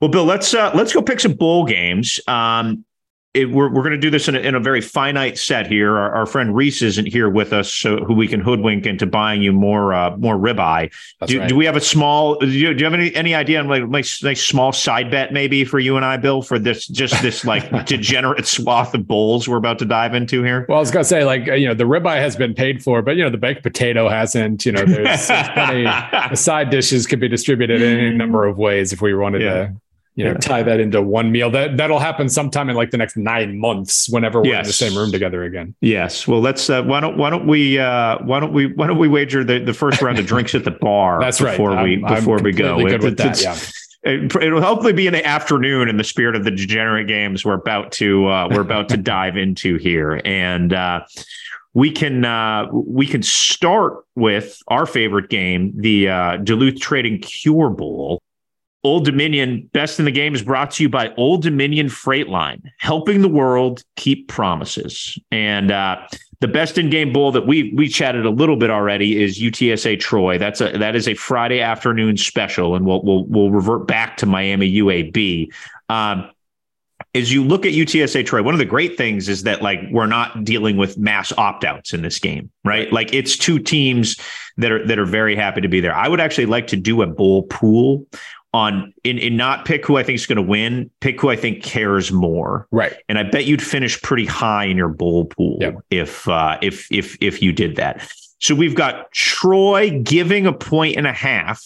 [0.00, 2.20] Well, Bill, let's uh, let's go pick some bowl games.
[2.28, 2.84] Um,
[3.34, 5.96] it, we're we're going to do this in a, in a very finite set here.
[5.98, 9.42] Our, our friend Rece isn't here with us, so who we can hoodwink into buying
[9.42, 10.90] you more uh, more ribeye.
[11.26, 11.48] Do, right.
[11.48, 12.36] do we have a small?
[12.36, 15.32] Do you, do you have any any idea on like nice nice small side bet
[15.32, 19.46] maybe for you and I, Bill, for this just this like degenerate swath of bowls
[19.46, 20.64] we're about to dive into here?
[20.68, 23.16] Well, I was gonna say, like you know, the ribeye has been paid for, but
[23.16, 24.64] you know, the baked potato hasn't.
[24.64, 25.84] You know, there's, there's plenty.
[26.30, 29.54] The side dishes could be distributed in any number of ways if we wanted Yeah.
[29.66, 29.74] to,
[30.18, 30.36] you know, Yeah.
[30.38, 31.48] tie that into one meal.
[31.48, 34.96] That that'll happen sometime in like the next nine months, whenever we're in the same
[34.96, 35.74] room together again.
[35.80, 36.26] Yes.
[36.26, 36.68] Well, let's.
[36.68, 39.60] Uh, why don't Why don't we uh, Why don't we Why don't we wager the,
[39.60, 41.20] the first round of drinks at the bar?
[41.20, 41.52] That's right.
[41.52, 44.92] Before we I'm- I'm Before we go, good with It's- that, it's- it- It'll hopefully
[44.92, 48.48] be in the afternoon in the spirit of the degenerate games we're about to uh,
[48.50, 51.00] we're about to dive into here, and uh,
[51.74, 57.70] we can uh, we can start with our favorite game, the uh, Duluth Trading Cure
[57.70, 58.20] Bowl.
[58.84, 62.62] Old Dominion, best in the game is brought to you by Old Dominion Freight Line,
[62.78, 65.18] helping the world keep promises.
[65.32, 66.06] And uh,
[66.40, 69.98] the best in game bowl that we we chatted a little bit already is UTSA
[69.98, 70.38] Troy.
[70.38, 74.26] That's a that is a Friday afternoon special, and we'll we'll we'll revert back to
[74.26, 75.52] Miami UAB.
[75.88, 76.30] Um,
[77.14, 80.06] as you look at UTSA Troy, one of the great things is that like we're
[80.06, 82.92] not dealing with mass opt outs in this game, right?
[82.92, 84.16] Like it's two teams
[84.58, 85.94] that are that are very happy to be there.
[85.94, 88.06] I would actually like to do a bowl pool
[88.54, 91.36] on in, in not pick who I think is going to win, pick who I
[91.36, 92.66] think cares more.
[92.70, 92.94] Right.
[93.08, 95.76] And I bet you'd finish pretty high in your bowl pool Yep.
[95.90, 98.10] if uh, if if if you did that.
[98.40, 101.62] So we've got Troy giving a point and a half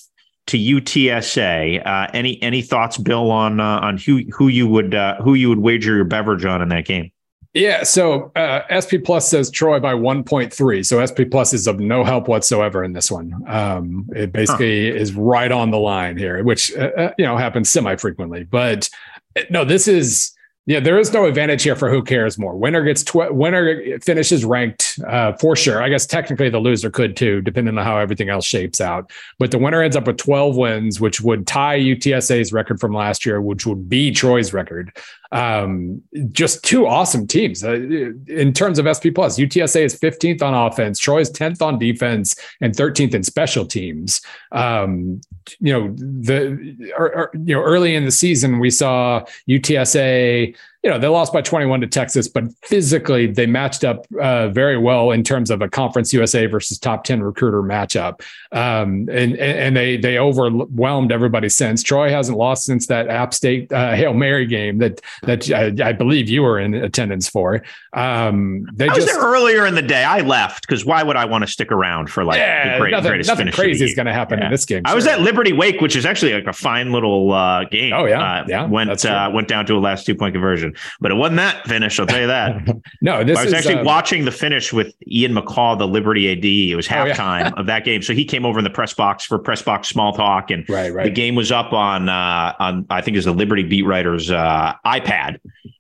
[0.49, 1.87] to UTSA.
[1.87, 5.49] Uh, any any thoughts, Bill, on uh, on who who you would uh, who you
[5.49, 7.13] would wager your beverage on in that game?
[7.55, 7.83] Yeah.
[7.83, 10.87] So uh, SP Plus says Troy by 1.3.
[10.87, 13.35] So SP Plus is of no help whatsoever in this one.
[13.47, 17.69] Um, it basically is right on the line here, which, uh, uh, you know, happens
[17.69, 18.45] semi frequently.
[18.45, 18.89] But
[19.37, 20.35] uh, no, this is,
[20.65, 22.57] yeah, there is no advantage here for who cares more.
[22.57, 25.83] Winner gets, tw- winner finishes ranked uh, for sure.
[25.83, 29.11] I guess technically the loser could too, depending on how everything else shapes out.
[29.39, 33.27] But the winner ends up with 12 wins, which would tie UTSA's record from last
[33.27, 34.97] year, which would be Troy's record
[35.33, 39.39] um, just two awesome teams uh, in terms of SP plus.
[39.39, 44.21] UTSA is 15th on offense, Troy's 10th on defense, and 13th in special teams.
[44.53, 45.21] Um,
[45.59, 50.55] you know the or, or, you know early in the season we saw UTSA.
[50.83, 54.77] You know they lost by 21 to Texas, but physically they matched up uh, very
[54.77, 58.21] well in terms of a Conference USA versus top 10 recruiter matchup.
[58.51, 61.83] Um, and and they they overwhelmed everybody since.
[61.83, 65.93] Troy hasn't lost since that App State uh, Hail Mary game that that I, I
[65.93, 67.63] believe you were in attendance for.
[67.93, 70.03] Um, they I was just there earlier in the day.
[70.05, 72.91] I left because why would I want to stick around for like yeah, the great,
[72.91, 74.47] nothing, greatest nothing crazy is going to happen Yeah.
[74.47, 74.83] in this game.
[74.85, 77.93] I was at Liberty Wake, which is actually like a fine little uh, game.
[77.93, 78.41] Oh, yeah.
[78.41, 81.37] uh, Yeah, Went uh, went down to a last two point conversion, but it wasn't
[81.39, 81.99] that finish.
[82.01, 82.57] I'll tell you that.
[83.03, 83.25] no.
[83.25, 86.45] This I was is, actually um, watching the finish with Ian McCaw, the Liberty AD.
[86.45, 87.15] It was Oh, yeah.
[87.15, 89.89] halftime of that game, so he came over in the press box for press box
[89.89, 91.05] small talk, and Right, right.
[91.05, 94.31] the game was up on uh, on I think it was the Liberty beat writer's
[94.31, 95.39] uh, iPad,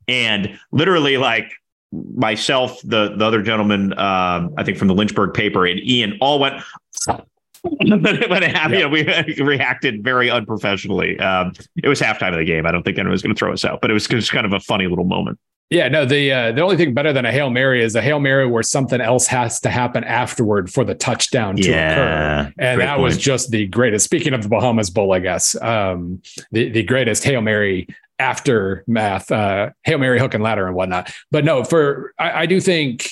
[0.08, 1.50] and literally like
[2.14, 6.38] myself, the the other gentleman, um, I think from the Lynchburg paper, and Ian all
[6.38, 6.62] went.
[7.62, 11.18] When it happened, you know, we reacted very unprofessionally.
[11.18, 12.66] Um, it was halftime of the game.
[12.66, 14.46] I don't think anyone was going to throw us out, but it was just kind
[14.46, 15.38] of a funny little moment.
[15.70, 16.04] Yeah, no.
[16.04, 18.62] The uh, the only thing better than a hail mary is a hail mary where
[18.62, 23.16] something else has to happen afterward for the touchdown to Yeah, occur, and that was
[23.16, 24.04] just the greatest.
[24.04, 26.20] Speaking of the Bahamas Bowl, I guess um,
[26.50, 27.86] the the greatest hail mary
[28.18, 31.10] aftermath, uh, hail mary hook and ladder and whatnot.
[31.30, 33.10] But no, for I, I do think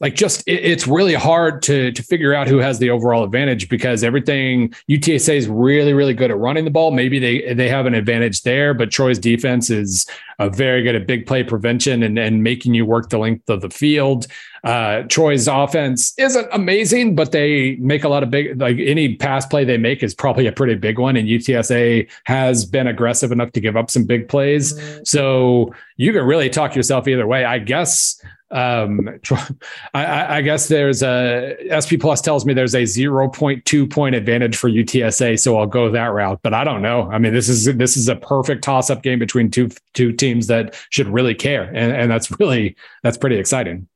[0.00, 3.68] like just it, it's really hard to to figure out who has the overall advantage
[3.68, 6.90] because everything UTSA is really really good at running the ball.
[6.90, 10.06] Maybe they they have an advantage there, but Troy's defense is
[10.38, 13.60] uh, very good at big play prevention and and making you work the length of
[13.60, 14.26] the field.
[14.64, 19.46] Uh, Troy's offense isn't amazing, but they make a lot of big like any pass
[19.46, 21.16] play they make is probably a pretty big one.
[21.16, 26.24] And UTSA has been aggressive enough to give up some big plays, so you can
[26.24, 27.44] really talk yourself either way.
[27.44, 28.20] I guess
[28.52, 29.08] um
[29.94, 34.70] I, I, guess there's a sp plus tells me there's a 0.2 point advantage for
[34.70, 37.96] utsa so i'll go that route but i don't know i mean this is this
[37.96, 41.92] is a perfect toss up game between two two teams that should really care and,
[41.92, 43.88] and that's really that's pretty exciting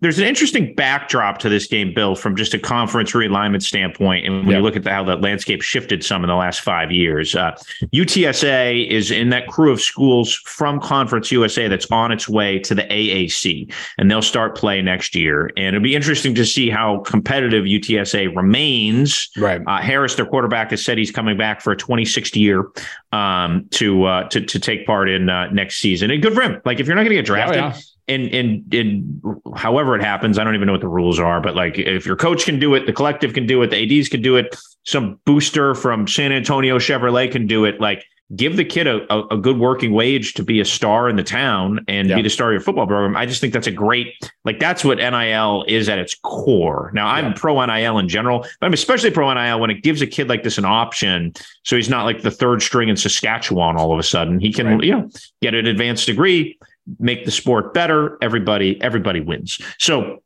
[0.00, 4.26] there's an interesting backdrop to this game, Bill, from just a conference realignment standpoint.
[4.26, 4.56] And when yeah.
[4.58, 7.56] you look at the, how that landscape shifted some in the last five years, uh,
[7.94, 12.74] UTSA is in that crew of schools from Conference USA that's on its way to
[12.74, 15.50] the AAC, and they'll start play next year.
[15.56, 19.30] And it'll be interesting to see how competitive UTSA remains.
[19.38, 19.62] Right.
[19.66, 22.68] Uh, Harris, their quarterback, has said he's coming back for a 26th year
[23.12, 26.10] um, to, uh, to to take part in uh, next season.
[26.10, 26.60] And good for him.
[26.66, 27.60] Like if you're not going to get drafted.
[27.60, 29.22] Oh, yeah and and and
[29.56, 32.16] however it happens, I don't even know what the rules are, but like if your
[32.16, 35.18] coach can do it, the collective can do it, the ads can do it, some
[35.24, 37.80] booster from San Antonio Chevrolet can do it.
[37.80, 38.04] Like
[38.34, 41.22] give the kid a, a, a good working wage to be a star in the
[41.22, 42.16] town and yeah.
[42.16, 43.16] be the star of your football program.
[43.16, 46.90] I just think that's a great like that's what NIL is at its core.
[46.94, 50.06] Now I'm pro NIL in general, but I'm especially pro NIL when it gives a
[50.06, 51.34] kid like this an option.
[51.64, 54.40] So he's not like the third string in Saskatchewan all of a sudden.
[54.40, 54.84] He can, right.
[54.84, 55.10] you know,
[55.42, 56.58] get an advanced degree
[56.98, 58.18] make the sport better.
[58.22, 59.60] Everybody, everybody wins.
[59.78, 60.22] So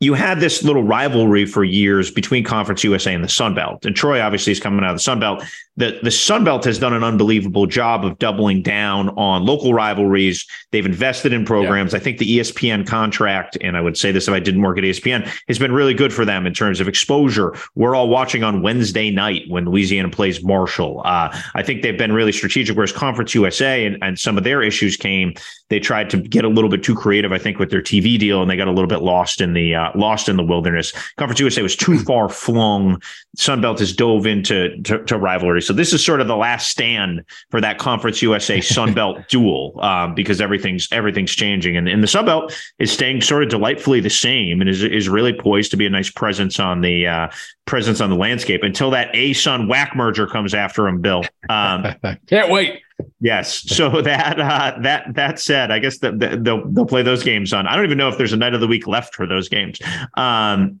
[0.00, 3.84] you had this little rivalry for years between Conference USA and the Sun Belt.
[3.84, 5.44] And Troy obviously is coming out of the Sun Belt.
[5.76, 10.46] The, the Sun Belt has done an unbelievable job of doubling down on local rivalries.
[10.72, 11.92] They've invested in programs.
[11.92, 11.98] Yeah.
[11.98, 14.84] I think the ESPN contract, and I would say this if I didn't work at
[14.84, 17.54] ESPN, has been really good for them in terms of exposure.
[17.74, 21.02] We're all watching on Wednesday night when Louisiana plays Marshall.
[21.04, 24.62] Uh, I think they've been really strategic, whereas Conference USA and, and some of their
[24.62, 25.34] issues came,
[25.70, 28.42] they tried to get a little bit too creative, I think, with their TV deal,
[28.42, 30.92] and they got a little bit lost in the uh, lost in the wilderness.
[31.16, 33.00] Conference USA was too far flung.
[33.36, 35.60] Sunbelt has dove into to, to rivalry.
[35.62, 40.14] So this is sort of the last stand for that Conference USA Sunbelt duel um,
[40.14, 44.60] because everything's everything's changing, and, and the Sunbelt is staying sort of delightfully the same,
[44.60, 47.28] and is is really poised to be a nice presence on the uh,
[47.66, 51.00] presence on the landscape until that ASUN WAC merger comes after him.
[51.00, 51.94] Bill, um,
[52.28, 52.83] can't wait.
[53.20, 53.62] Yes.
[53.70, 57.52] So that uh, that that said, I guess that the, they'll they'll play those games
[57.52, 57.66] on.
[57.66, 59.78] I don't even know if there's a night of the week left for those games.
[60.16, 60.80] Um,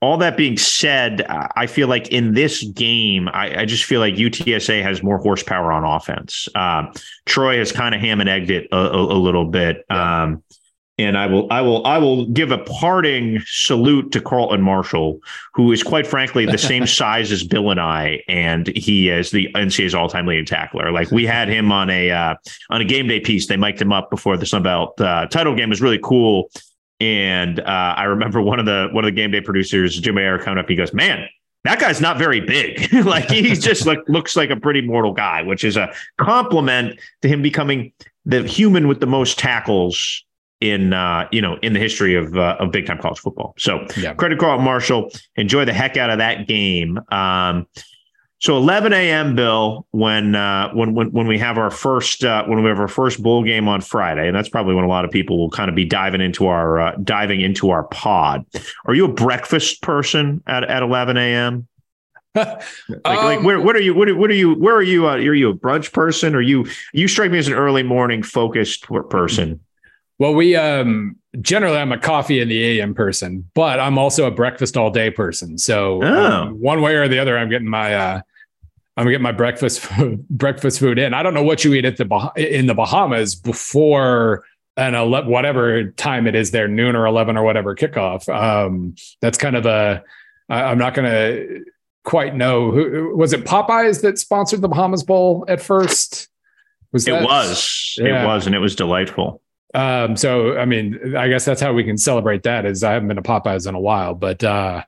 [0.00, 4.16] all that being said, I feel like in this game, I, I, just feel like
[4.16, 6.46] UTSA has more horsepower on offense.
[6.54, 6.92] Uh,
[7.24, 9.90] Troy has kind of ham and egged it a, a, a little bit.
[9.90, 10.42] Um,
[10.96, 15.18] and I will, I will, I will give a parting salute to Carlton Martial,
[15.52, 19.48] who is quite frankly the same size as Bill and I, and he is the
[19.54, 20.92] NCAA's all-time leading tackler.
[20.92, 22.34] Like we had him on a uh,
[22.70, 23.46] on a game day piece.
[23.46, 25.64] They mic'd him up before the Sun Belt uh, title game.
[25.64, 26.50] It was really cool.
[27.00, 30.38] And uh, I remember one of the one of the game day producers, Jim Ayer,
[30.38, 30.68] coming up.
[30.68, 31.28] He goes, "Man,
[31.64, 32.92] that guy's not very big.
[33.04, 37.28] like he just like looks like a pretty mortal guy, which is a compliment to
[37.28, 37.92] him becoming
[38.24, 40.24] the human with the most tackles
[40.60, 43.54] in uh, you know in the history of uh, of big time college football.
[43.58, 44.14] So yeah.
[44.14, 46.98] credit Carlton Martial, Enjoy the heck out of that game.
[47.10, 47.66] Um,
[48.44, 49.34] so 11 a.m.
[49.34, 52.88] Bill, when uh, when when when we have our first uh, when we have our
[52.88, 55.70] first bowl game on Friday, and that's probably when a lot of people will kind
[55.70, 58.44] of be diving into our uh, diving into our pod.
[58.84, 61.68] Are you a breakfast person at at 11 a.m.?
[62.34, 62.62] like,
[63.04, 65.14] um, like where, what are you what are, what are you where are you uh,
[65.14, 68.86] are you a brunch person or you you strike me as an early morning focused
[69.08, 69.60] person
[70.18, 74.30] well, we um generally I'm a coffee in the AM person, but I'm also a
[74.30, 75.58] breakfast all day person.
[75.58, 76.26] So um, oh.
[76.26, 78.20] um, one way or the other, I'm getting my uh
[78.96, 81.14] I'm getting my breakfast food, breakfast food in.
[81.14, 84.44] I don't know what you eat at the bah- in the Bahamas before
[84.76, 88.28] an ele- whatever time it is there, noon or eleven or whatever kickoff.
[88.28, 90.02] Um, that's kind of a.
[90.48, 91.64] I, I'm not going to
[92.04, 93.44] quite know who was it.
[93.44, 96.28] Popeyes that sponsored the Bahamas Bowl at first.
[96.92, 98.22] Was that, it was yeah.
[98.22, 99.40] it was and it was delightful.
[99.74, 102.64] Um, so I mean, I guess that's how we can celebrate that.
[102.64, 104.84] Is I haven't been to Popeyes in a while, but uh,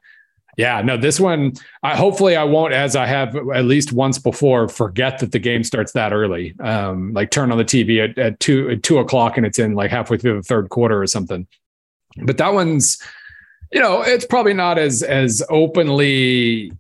[0.57, 1.53] yeah, no, this one.
[1.82, 5.62] I hopefully I won't, as I have at least once before, forget that the game
[5.62, 6.55] starts that early.
[6.61, 9.74] Um, like turn on the TV at, at two at two o'clock and it's in
[9.74, 11.47] like halfway through the third quarter or something.
[12.22, 13.03] But that one's,
[13.70, 16.72] you know, it's probably not as as openly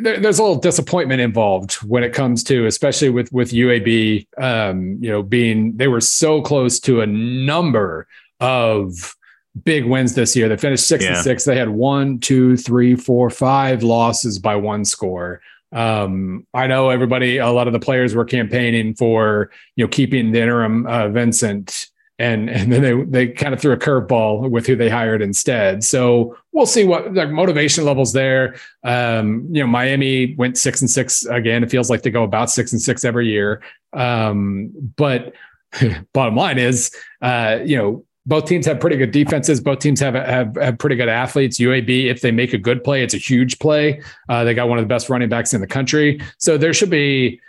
[0.00, 4.26] there, there's a little disappointment involved when it comes to, especially with with UAB.
[4.38, 8.06] Um, you know, being they were so close to a number
[8.40, 9.16] of
[9.64, 10.48] big wins this year.
[10.48, 11.14] They finished six Yeah.
[11.14, 11.44] and six.
[11.44, 15.40] They had one, two, three, four, five losses by one score.
[15.72, 20.32] Um, I know everybody, a lot of the players were campaigning for you know keeping
[20.32, 21.88] the interim uh, Vincent,
[22.18, 25.82] and and then they they kind of threw a curveball with who they hired instead.
[25.82, 28.56] So we'll see what like motivation levels there.
[28.84, 31.64] Um, you know, Miami went six and six again.
[31.64, 33.62] It feels like they go about six and six every year.
[33.92, 35.34] Um, but
[36.12, 39.60] bottom line is, uh, you know, both teams have pretty good defenses.
[39.60, 41.58] Both teams have, have have pretty good athletes.
[41.58, 44.00] UAB, if they make a good play, it's a huge play.
[44.28, 46.90] Uh, they got one of the best running backs in the country, so there should
[46.90, 47.40] be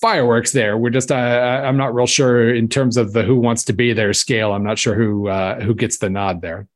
[0.00, 0.76] fireworks there.
[0.76, 3.92] We're just uh, I'm not real sure in terms of the who wants to be
[3.92, 4.52] there scale.
[4.52, 6.66] I'm not sure who uh, who gets the nod there.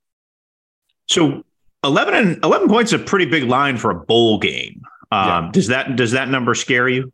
[1.09, 1.45] So
[1.85, 4.83] 11 and 11 points is a pretty big line for a bowl game.
[5.13, 7.13] Um, Does that does that number scare you?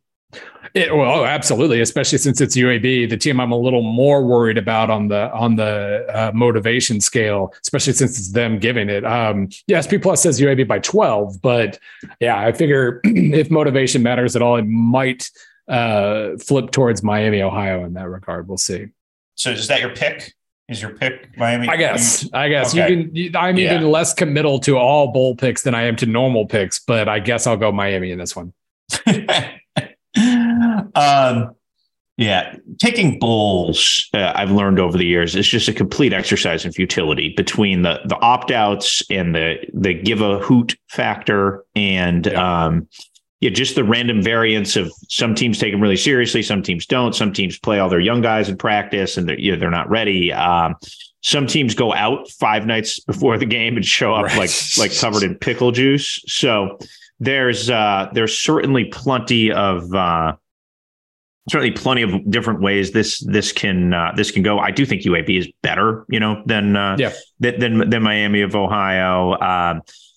[0.73, 4.57] It, well, oh, absolutely, especially since it's UAB, the team I'm a little more worried
[4.57, 9.05] about on the on the uh, motivation scale, especially since it's them giving it.
[9.05, 11.79] Um, yes, P plus says UAB by 12, but
[12.21, 15.29] yeah, I figure if motivation matters at all, it might
[15.71, 18.49] uh, flip towards Miami, Ohio in that regard.
[18.49, 18.89] We'll see.
[19.37, 20.35] So is that your pick?
[20.69, 21.69] Is your pick Miami?
[21.69, 22.29] I guess.
[22.33, 22.91] I guess Okay.
[22.91, 23.15] you can.
[23.17, 23.75] You, I'm Yeah.
[23.75, 27.19] even less committal to all bowl picks than I am to normal picks, but I
[27.19, 28.53] guess I'll go Miami in this one.
[30.95, 31.55] um,
[32.17, 34.09] yeah, picking bowls.
[34.13, 38.01] Uh, I've learned over the years is just a complete exercise in futility between the
[38.05, 42.87] the opt outs and the the give a hoot factor and um,
[43.41, 47.15] yeah, just the random variance of some teams take them really seriously, some teams don't.
[47.15, 49.89] Some teams play all their young guys in practice and they're you know, they're not
[49.91, 50.33] ready.
[50.33, 50.77] Um,
[51.23, 54.37] some teams go out five nights before the game and show up Right.
[54.39, 56.23] like like covered in pickle juice.
[56.27, 56.79] So
[57.19, 60.37] there's uh, there's certainly plenty of uh,
[61.51, 64.59] certainly plenty of different ways this this can uh, this can go.
[64.59, 67.13] I do think UAB is better, you know, than uh, Yeah.
[67.41, 69.33] than, than than Miami of Ohio.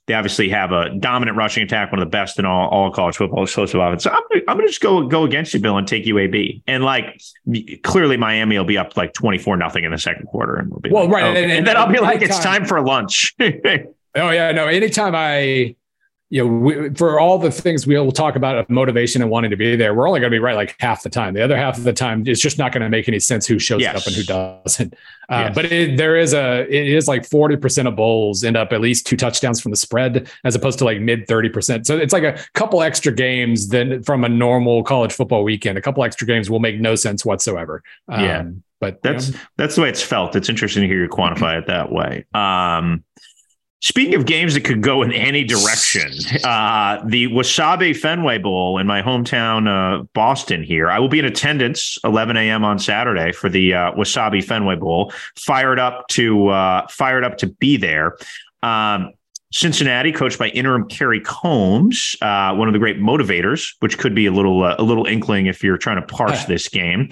[0.06, 3.16] They obviously have a dominant rushing attack, one of the best in all, all college
[3.16, 4.04] football, explosive offense.
[4.04, 6.62] So I'm, I'm going to just go go against you, Bill, and take UAB.
[6.68, 7.22] And like
[7.84, 10.90] clearly, Miami will be up like 24 nothing in the second quarter, and we'll be
[10.90, 11.44] Well, like, right, okay.
[11.44, 13.34] and- and, and- then I'll be like, it's time for lunch.
[14.16, 14.68] Oh yeah, no.
[14.68, 15.76] Anytime I,
[16.34, 19.52] you know, we, for all the things we will talk about of motivation and wanting
[19.52, 21.36] to be there, we're only going to be right like half the time.
[21.36, 23.60] The other half of the time, it's just not going to make any sense who
[23.60, 23.96] shows Yes.
[24.02, 24.94] up and who doesn't.
[25.30, 25.52] Uh, Yes.
[25.54, 28.82] But it, there is a, it is like forty percent of bowls end up at
[28.82, 31.86] least two touchdowns from the spread, as opposed to like mid thirty percent.
[31.86, 35.78] So it's like a couple extra games than from a normal college football weekend.
[35.78, 37.84] A couple extra games will make no sense whatsoever.
[38.10, 38.44] Um, Yeah.
[38.80, 40.36] but you That's know, that's the way it's felt.
[40.36, 42.26] It's interesting to hear you quantify it that way.
[42.34, 43.04] Um,
[43.84, 46.10] speaking of games that could go in any direction,
[46.44, 50.64] uh, the Wasabi Fenway Bowl in my hometown, uh, Boston.
[50.64, 52.64] Here, I will be in attendance 11 a.m.
[52.64, 55.14] on Saturday for the uh, Wasabi Fenway Bowl.
[55.36, 58.18] Fired up to uh, fired up to be there.
[58.64, 59.12] Um,
[59.52, 64.26] Cincinnati, coached by interim Kerry Coombs, uh, one of the great motivators, which could be
[64.26, 67.10] a little uh, a little inkling if you're trying to parse this game.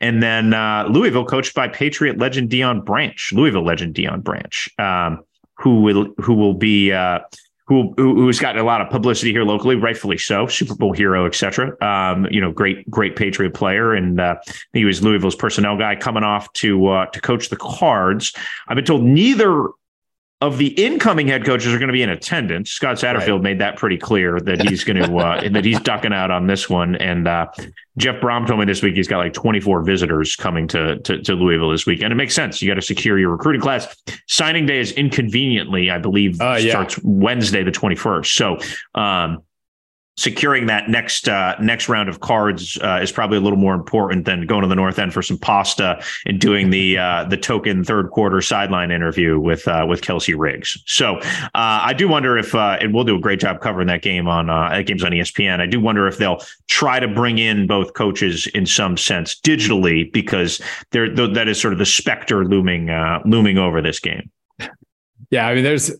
[0.00, 5.20] And then uh, Louisville, coached by Patriot legend Deion Branch, Louisville legend Deion Branch, um,
[5.56, 7.20] who will who will be uh,
[7.66, 11.24] who who- who's gotten a lot of publicity here locally, rightfully so, Super Bowl hero,
[11.26, 11.72] etc.
[11.82, 14.36] Um, you know, great great Patriot player, and uh,
[14.72, 18.32] he was Louisville's personnel guy coming off to uh, to coach the Cards.
[18.68, 19.68] I've been told neither
[20.46, 22.70] of the incoming head coaches are going to be in attendance.
[22.70, 26.30] Scott Satterfield made that pretty clear that he's going to uh, that he's ducking out
[26.30, 26.96] on this one.
[26.96, 27.46] And uh,
[27.96, 31.34] Jeff Brohm told me this week he's got like 24 visitors coming to, to to
[31.34, 32.60] Louisville this week, and it makes sense.
[32.60, 33.96] You got to secure your recruiting class.
[34.28, 36.70] Signing day is inconveniently, I believe, Uh, yeah.
[36.72, 38.26] starts Wednesday the 21st.
[38.26, 39.00] So.
[39.00, 39.42] Um,
[40.16, 44.24] Securing that next uh, next round of cards uh, is probably a little more important
[44.24, 47.82] than going to the north end for some pasta and doing the uh, the token
[47.82, 50.80] third quarter sideline interview with uh, with Kelsey Riggs.
[50.86, 54.02] So uh, I do wonder if uh, and we'll do a great job covering that
[54.02, 55.60] game on that game's on ESPN.
[55.60, 60.12] I do wonder if they'll try to bring in both coaches in some sense digitally
[60.12, 60.60] because
[60.92, 62.86] there th- that is sort of the specter looming
[63.24, 64.30] looming over this game.
[65.30, 65.90] Yeah, I mean, there's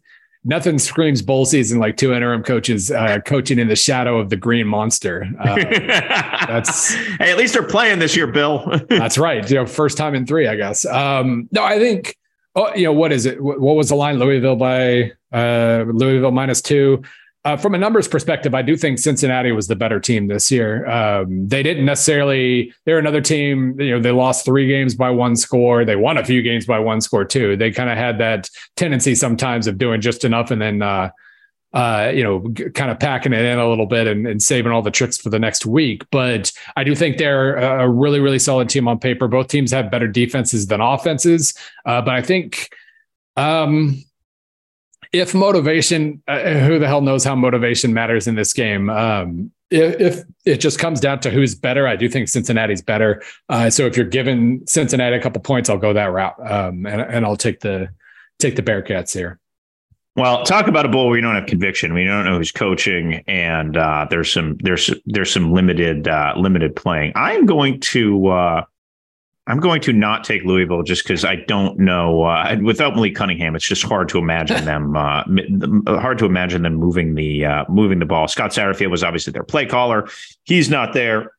[0.44, 4.36] nothing screams bowl season like two interim coaches uh, coaching in the shadow of the
[4.36, 5.26] green monster.
[5.40, 5.54] Uh,
[6.46, 8.80] that's hey, at least they're playing this year, Bill.
[8.88, 9.48] that's right.
[9.48, 10.84] You know, first time in three, I guess.
[10.86, 12.16] Um, no, I think.
[12.56, 13.42] Oh, you know, what is it?
[13.42, 14.20] What was the line?
[14.20, 17.02] Louisville by uh, Louisville minus two.
[17.44, 20.86] Uh, from a numbers perspective, I do think Cincinnati was the better team this year.
[20.88, 22.72] Um, they didn't necessarily.
[22.86, 23.78] They're another team.
[23.78, 25.84] You know, they lost three games by one score.
[25.84, 27.56] They won a few games by one score too.
[27.56, 31.10] They kind of had that tendency sometimes of doing just enough and then, uh,
[31.74, 32.40] uh, you know,
[32.70, 35.28] kind of packing it in a little bit and, and saving all the tricks for
[35.28, 36.02] the next week.
[36.10, 39.28] But I do think they're a really, really solid team on paper.
[39.28, 41.52] Both teams have better defenses than offenses.
[41.84, 42.70] Uh, but I think
[43.36, 44.04] Um,
[45.14, 48.90] if motivation, uh, who the hell knows how motivation matters in this game?
[48.90, 53.22] Um, if, if, it just comes down to who's better, I do think Cincinnati's better.
[53.48, 57.00] Uh, so if you're giving Cincinnati a couple points, I'll go that route, um, and,
[57.00, 57.88] and I'll take the
[58.40, 59.38] take the Bearcats here.
[60.16, 61.94] Well, talk about a bowl where you don't have conviction.
[61.94, 66.76] We don't know who's coaching, and uh, there's some there's there's some limited uh, limited
[66.76, 67.12] playing.
[67.14, 68.64] I'm going to uh,
[69.46, 72.24] I'm going to not take Louisville just because I don't know.
[72.24, 75.24] Uh, without Malik Cunningham, it's just hard to imagine them uh,
[76.00, 78.28] hard to imagine them moving the uh, moving the ball.
[78.28, 80.08] Scott Satterfield was obviously their play caller.
[80.44, 81.32] He's not there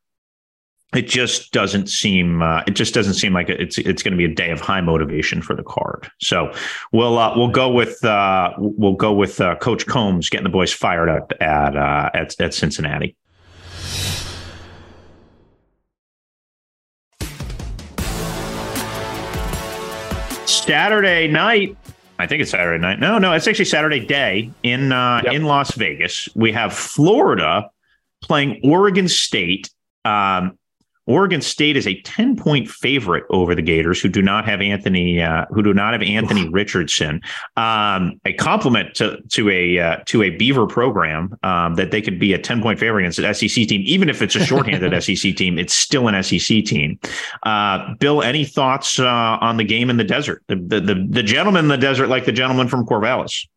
[0.95, 4.25] it just doesn't seem uh, it just doesn't seem like it's it's going to be
[4.25, 6.09] a day of high motivation for the card.
[6.21, 6.53] So
[6.91, 10.71] we'll uh, we'll go with uh, we'll go with uh, Coach Coombs getting the boys
[10.71, 13.15] fired up at uh, at, at Cincinnati.
[20.65, 21.77] Saturday night.
[22.17, 22.99] I think it's Saturday night.
[22.99, 25.33] No, no, it's actually Saturday day in uh, yep.
[25.33, 26.29] in Las Vegas.
[26.35, 27.69] We have Florida
[28.21, 29.69] playing Oregon State.
[30.05, 30.57] Um,
[31.07, 35.21] Oregon State is a 10 point favorite over the Gators, who do not have Anthony,
[35.21, 37.21] uh, who do not have Anthony Richardson.
[37.57, 42.19] Um, a compliment to to a uh, to a Beaver program um, that they could
[42.19, 45.35] be a 10 point favorite against an SEC team, even if it's a shorthanded SEC
[45.35, 46.99] team, it's still an SEC team.
[47.43, 50.43] Uh, Bill, any thoughts uh, on the game in the desert?
[50.47, 53.47] The, the, the the gentleman in the desert, like the gentleman from Corvallis.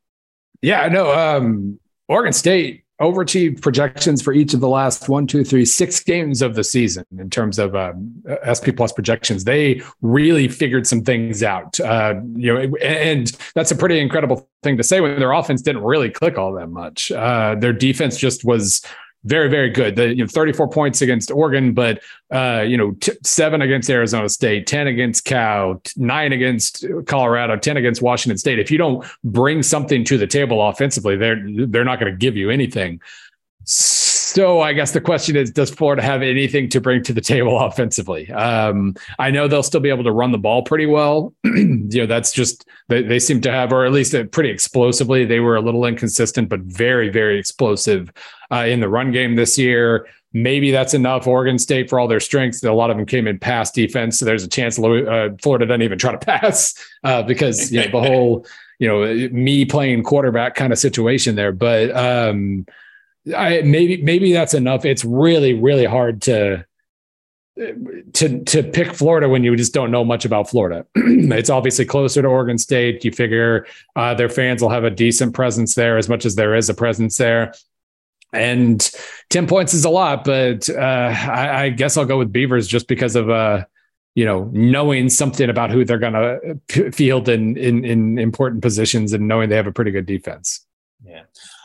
[0.61, 1.13] Yeah, no.
[1.13, 1.79] Um,
[2.09, 6.55] Oregon State overachieved projections for each of the last one, two, three, six games of
[6.55, 9.45] the season in terms of um, SP plus projections.
[9.45, 14.77] They really figured some things out, uh, you know, and that's a pretty incredible thing
[14.77, 17.13] to say when their offense didn't really click all that much.
[17.13, 18.83] Uh, their defense just was
[19.25, 19.97] very, very good.
[19.97, 22.01] The you know, 34 points against Oregon, but
[22.33, 27.77] uh, you know, t- seven against Arizona State, 10 against Cal, nine against Colorado, 10
[27.77, 28.59] against Washington State.
[28.59, 32.37] If you don't bring something to the table offensively, they're they're not going to give
[32.37, 33.01] you anything.
[34.61, 38.31] I guess the question is, does Florida have anything to bring to the table offensively?
[38.33, 41.33] Um, I know they'll still be able to run the ball pretty well.
[41.45, 45.25] you know, that's just they, they seem to have, or at least pretty explosively.
[45.25, 48.13] They were a little inconsistent, but very, very explosive
[48.53, 50.07] uh, in the run game this year.
[50.35, 51.27] Maybe that's enough.
[51.27, 54.19] Oregon State, for all their strengths, a lot of them came in pass defense.
[54.19, 58.03] So there's a chance uh, Florida doesn't even try to pass uh, because you know,
[58.03, 58.47] the whole,
[58.79, 61.53] you know, me playing quarterback kind of situation there.
[61.53, 62.67] But um,
[63.37, 64.85] I, maybe maybe that's enough.
[64.85, 66.65] It's really really hard to
[68.13, 70.87] to to pick Florida when you just don't know much about Florida.
[70.95, 73.05] it's obviously closer to Oregon State.
[73.05, 73.67] You figure
[73.97, 76.75] uh, their fans will have a decent presence there, as much as there is a
[76.75, 77.55] presence there.
[78.33, 78.89] And
[79.31, 82.87] ten points is a lot, but uh, I, I, guess I'll go with Beavers just
[82.87, 83.65] because of uh,
[84.15, 89.13] you know knowing something about who they're going to field in, in in important positions
[89.15, 90.67] and knowing they have a pretty good defense.
[91.05, 91.23] Yeah.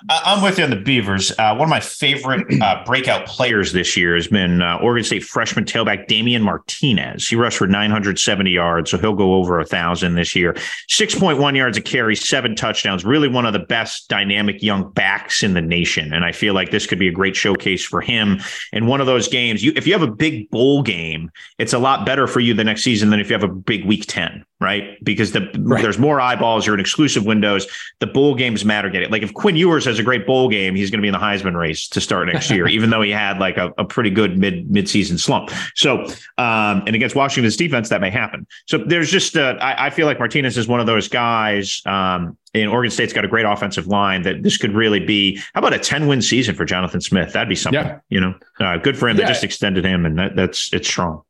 [0.10, 1.32] I'm with you on the Beavers.
[1.32, 5.24] Uh, one of my favorite uh, breakout players this year has been uh, Oregon State
[5.24, 7.28] freshman tailback Damien Martinez.
[7.28, 10.54] He rushed for 970 yards, so he'll go over a thousand this year.
[10.90, 13.06] 6.1 yards a carry, seven touchdowns.
[13.06, 16.72] Really one of the best dynamic young backs in the nation, and I feel like
[16.72, 18.40] this could be a great showcase for him.
[18.74, 21.80] In one of those games, you if you have a big bowl game, it's a
[21.80, 24.46] lot better for you the next season than if you have a big Week 10
[24.64, 25.04] right?
[25.04, 25.82] Because the right.
[25.82, 27.68] there's more eyeballs, you're in exclusive windows.
[28.00, 28.90] The bowl games matter.
[28.90, 29.12] Get it?
[29.12, 31.20] Like if Quinn Ewers has a great bowl game, he's going to be in the
[31.20, 34.38] Heisman race to start next year, even though he had like a, a pretty good
[34.38, 35.52] mid mid season slump.
[35.76, 36.04] So,
[36.38, 38.48] um, and against Washington's defense, that may happen.
[38.68, 41.82] So there's just uh, I, I, feel like Martinez is one of those guys.
[41.86, 45.38] Um, and Oregon State's got a great offensive line that this could really be.
[45.54, 47.34] How about a 10 win season for Jonathan Smith?
[47.34, 48.00] That'd be something, yeah.
[48.10, 49.18] you know, uh, good for him.
[49.18, 49.26] Yeah.
[49.26, 51.24] They just extended him and that, that's, it's strong.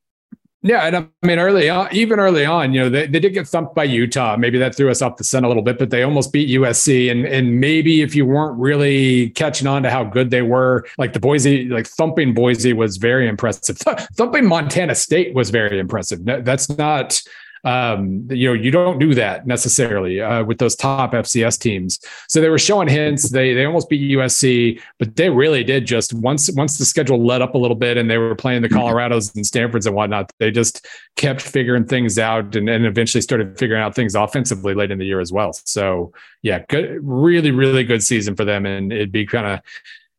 [0.66, 3.46] Yeah, and I mean, early on, even early on, you know, they, they did get
[3.46, 4.38] thumped by Utah.
[4.38, 7.12] Maybe that threw us off the scent a little bit, but they almost beat USC.
[7.12, 11.12] And and maybe if you weren't really catching on to how good they were, like
[11.12, 13.78] the Boise, like thumping Boise was very impressive.
[14.16, 16.24] thumping Montana State was very impressive.
[16.24, 17.22] That's not
[17.64, 22.00] um, you know, you don't do that necessarily uh, with those top FCS teams.
[22.28, 23.30] So they were showing hints.
[23.30, 27.42] They they almost beat USC, but they really did just once once the schedule let
[27.42, 28.74] up a little bit and they were playing the.
[28.74, 30.32] Colorados and Stanfords and whatnot.
[30.40, 30.86] They just
[31.16, 35.06] kept figuring things out and, and eventually started figuring out things offensively late in the
[35.06, 35.54] year as well.
[35.66, 36.12] So
[36.42, 39.60] yeah, good, really really good season for them, and it'd be kind of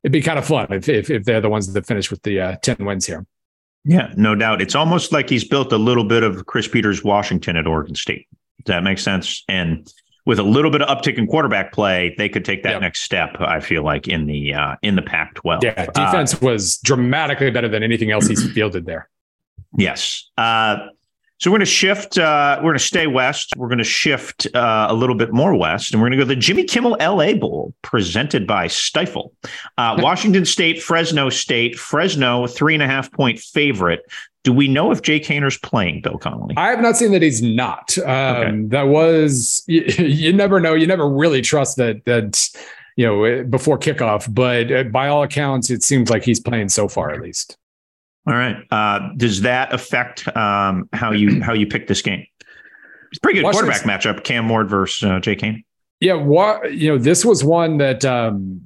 [0.02, 2.40] it'd be kind of fun if, if, if they're the ones that finish with the
[2.40, 3.26] uh, ten wins here.
[3.84, 4.62] Yeah, no doubt.
[4.62, 8.28] It's almost like he's built a little bit of Chris Petersen Washington at Oregon State.
[8.64, 9.44] Does that make sense?
[9.48, 9.92] And
[10.26, 12.80] with a little bit of uptick in quarterback play, they could take that yep.
[12.80, 13.36] next step.
[13.40, 15.62] I feel like in the uh, in the Pac-12.
[15.62, 19.10] Yeah, defense uh, was dramatically better than anything else he's fielded there.
[19.76, 20.30] Yes.
[20.38, 20.86] Uh,
[21.44, 22.16] So we're going to shift.
[22.16, 23.52] Uh, we're going to stay west.
[23.58, 26.28] We're going to shift uh, a little bit more west, and we're going to go
[26.30, 29.30] to the Jimmy Kimmel LA Bowl, presented by Stifel.
[29.76, 31.78] Uh, Washington State, Fresno State.
[31.78, 34.10] Fresno, three and a half point favorite.
[34.42, 36.54] Do we know if Jake Haener's playing, Bill Connelly?
[36.56, 37.98] I have not seen that he's not.
[37.98, 38.62] Um, okay.
[38.68, 40.72] That was you, you, never know.
[40.72, 42.48] You never really trust that that
[42.96, 44.34] you know before kickoff.
[44.34, 47.58] But uh, by all accounts, it seems like he's playing so far, at least.
[48.26, 48.56] All right.
[48.70, 52.26] Uh, does that affect um, how you how you pick this game?
[53.10, 54.24] It's pretty good quarterback matchup.
[54.24, 55.62] Cam Ward versus uh, Jake Haener.
[56.00, 58.60] Yeah, what you know, this was one that um,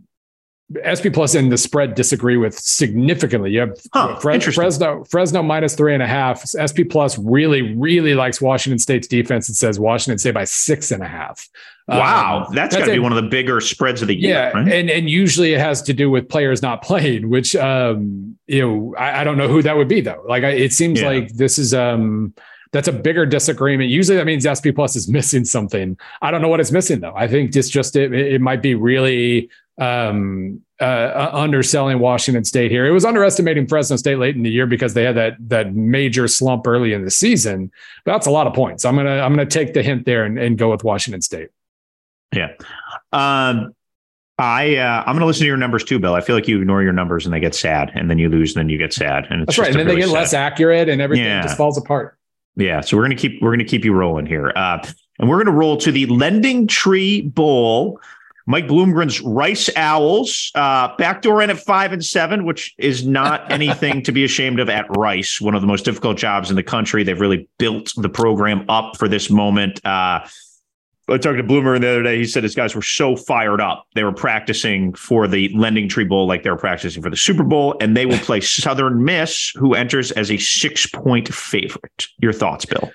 [0.84, 3.50] SP Plus and the spread disagree with significantly.
[3.52, 6.42] You have huh, Fre- Fresno, Fresno minus three and a half.
[6.46, 9.48] SP Plus really, really likes Washington State's defense.
[9.48, 11.46] and says Washington State by six and a half.
[11.88, 14.34] Wow, um, that's, that's got to be one of the bigger spreads of the year.
[14.34, 14.70] Yeah, right?
[14.70, 18.94] and and usually it has to do with players not playing, which um, you know
[18.96, 20.22] I, I don't know who that would be though.
[20.28, 21.08] Like I, it seems yeah.
[21.08, 22.34] like this is um
[22.72, 23.88] that's a bigger disagreement.
[23.88, 25.96] Usually that means SP Plus is missing something.
[26.20, 27.14] I don't know what it's missing though.
[27.16, 32.70] I think it's just it, it might be really um, uh, uh, underselling Washington State
[32.70, 32.84] here.
[32.84, 36.28] It was underestimating Fresno State late in the year because they had that that major
[36.28, 37.72] slump early in the season.
[38.04, 38.84] But that's a lot of points.
[38.84, 41.48] I'm gonna I'm gonna take the hint there and, and go with Washington State.
[42.34, 42.52] Yeah.
[43.12, 43.74] Um,
[44.38, 46.14] I uh, I'm going to listen to your numbers too, Bill.
[46.14, 48.54] I feel like you ignore your numbers and they get sad, and then you lose,
[48.54, 49.68] and then you get sad, and that's right.
[49.68, 50.18] And then really they get sad.
[50.18, 51.42] less accurate, and everything yeah.
[51.42, 52.16] just falls apart.
[52.54, 52.80] Yeah.
[52.80, 54.78] So we're going to keep we're going to keep you rolling here, uh,
[55.18, 58.00] and we're going to roll to the Lending Tree Bowl.
[58.46, 64.02] Mike Bloomgren's Rice Owls, uh, backdoor in at five and seven, which is not anything
[64.04, 67.04] to be ashamed of at Rice, one of the most difficult jobs in the country.
[67.04, 69.84] They've really built the program up for this moment.
[69.84, 70.26] Uh,
[71.10, 72.18] I talked to Bloomer the other day.
[72.18, 73.86] He said his guys were so fired up.
[73.94, 77.44] They were practicing for the Lending Tree Bowl like they were practicing for the Super
[77.44, 82.08] Bowl, and they will play Southern Miss, who enters as a six point favorite.
[82.18, 82.92] Your thoughts, Bill?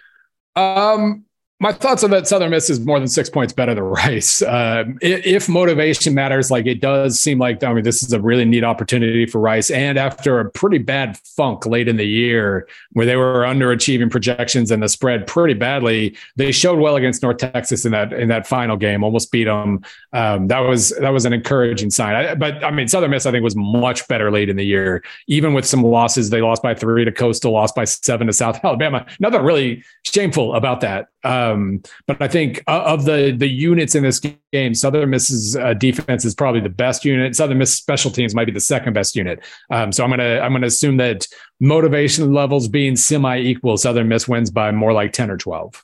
[0.56, 1.26] Um,
[1.60, 4.42] my thoughts on that Southern Miss is more than six points better than Rice.
[4.54, 8.46] Uh, if motivation matters, like it does seem like, I mean, this is a really
[8.46, 9.72] neat opportunity for Rice.
[9.72, 14.70] And after a pretty bad funk late in the year where they were underachieving projections
[14.70, 18.46] and the spread pretty badly, they showed well against North Texas in that in that
[18.46, 19.82] final game, almost beat them.
[20.12, 22.16] Um, that was that was an encouraging sign.
[22.16, 25.04] I, but I mean, Southern Miss I think was much better late in the year,
[25.28, 26.30] even with some losses.
[26.30, 29.06] They lost by three to Coastal, lost by seven to South Alabama.
[29.20, 31.08] Nothing really shameful about that.
[31.52, 34.22] Um, but I think uh, of the the units in this
[34.52, 37.36] game, Southern Miss's uh, defense is probably the best unit.
[37.36, 39.44] Southern Miss special teams might be the second best unit.
[39.72, 41.28] Um, so I'm gonna I'm gonna assume that
[41.60, 45.84] motivation levels being semi equal, Southern Miss wins by more like ten or twelve.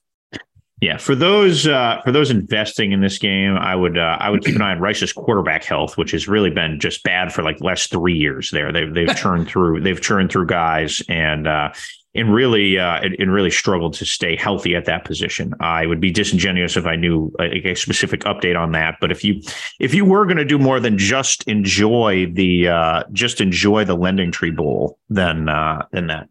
[0.81, 4.45] Yeah, for those uh, for those investing in this game, I would uh, I would
[4.45, 7.57] keep an eye on Rice's quarterback health, which has really been just bad for like
[7.57, 8.49] the last three years.
[8.51, 11.73] There, they've they've churned through they've churned through guys, and uh,
[12.15, 15.53] and really uh, and, really struggled to stay healthy at that position.
[15.59, 18.95] I would be disingenuous if I knew a, a specific update on that.
[18.99, 19.41] But if you
[19.79, 23.95] if you were going to do more than just enjoy the uh, just enjoy the
[23.95, 26.29] Lending Tree Bowl, then uh, then that.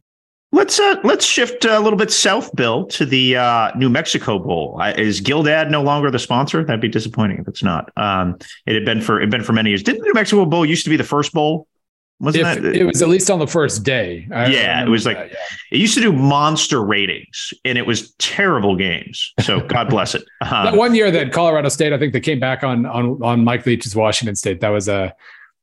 [0.50, 4.80] Let's uh, let's shift a little bit south, Bill, to the uh, New Mexico Bowl.
[4.96, 6.64] Is Gildan no longer the sponsor?
[6.64, 7.92] That'd be disappointing if it's not.
[7.98, 9.82] Um, it had been for it had been for many years.
[9.82, 11.67] Didn't the New Mexico Bowl used to be the first bowl
[12.20, 12.76] wasn't if, that?
[12.76, 14.26] It was at least on the first day.
[14.32, 15.36] I yeah, it was like that, yeah.
[15.70, 19.32] it used to do monster ratings, and it was terrible games.
[19.40, 20.24] So God bless it.
[20.40, 23.44] Um, that one year that Colorado State, I think they came back on on on
[23.44, 24.60] Mike Leach's Washington State.
[24.60, 25.14] That was a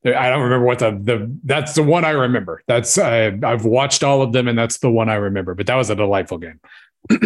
[0.05, 2.61] I don't remember what the the that's the one I remember.
[2.67, 5.55] That's uh, I've watched all of them, and that's the one I remember.
[5.55, 6.59] But that was a delightful game.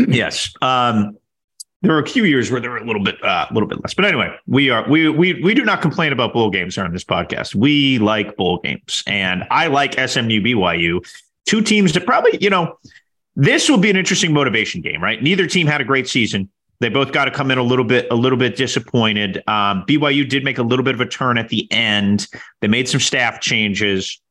[0.08, 0.52] yes.
[0.62, 1.18] Um,
[1.82, 3.82] there were a few years where there were a little bit uh, a little bit
[3.82, 3.94] less.
[3.94, 6.94] But anyway we are we we we do not complain about bowl games here on
[6.94, 7.56] this podcast.
[7.56, 11.00] We like bowl games and i like smu byu
[11.46, 12.78] two teams that probably you know
[13.36, 15.22] this will be an interesting motivation game right?
[15.22, 16.50] Neither team had a great season.
[16.82, 19.38] They both got to come in a little bit a little bit disappointed.
[19.48, 22.28] Um, byu did make a little bit of a turn at the end.
[22.62, 24.22] They made some staff changes.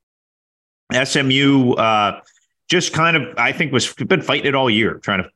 [0.93, 2.21] Smu uh,
[2.69, 5.31] just kind of i think was been fighting it all year trying to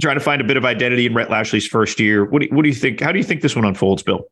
[0.00, 2.24] trying to find a bit of identity in Rhett Lashlee's first year.
[2.24, 3.00] What do, what do you think?
[3.00, 4.28] How do you think this one unfolds, Bill?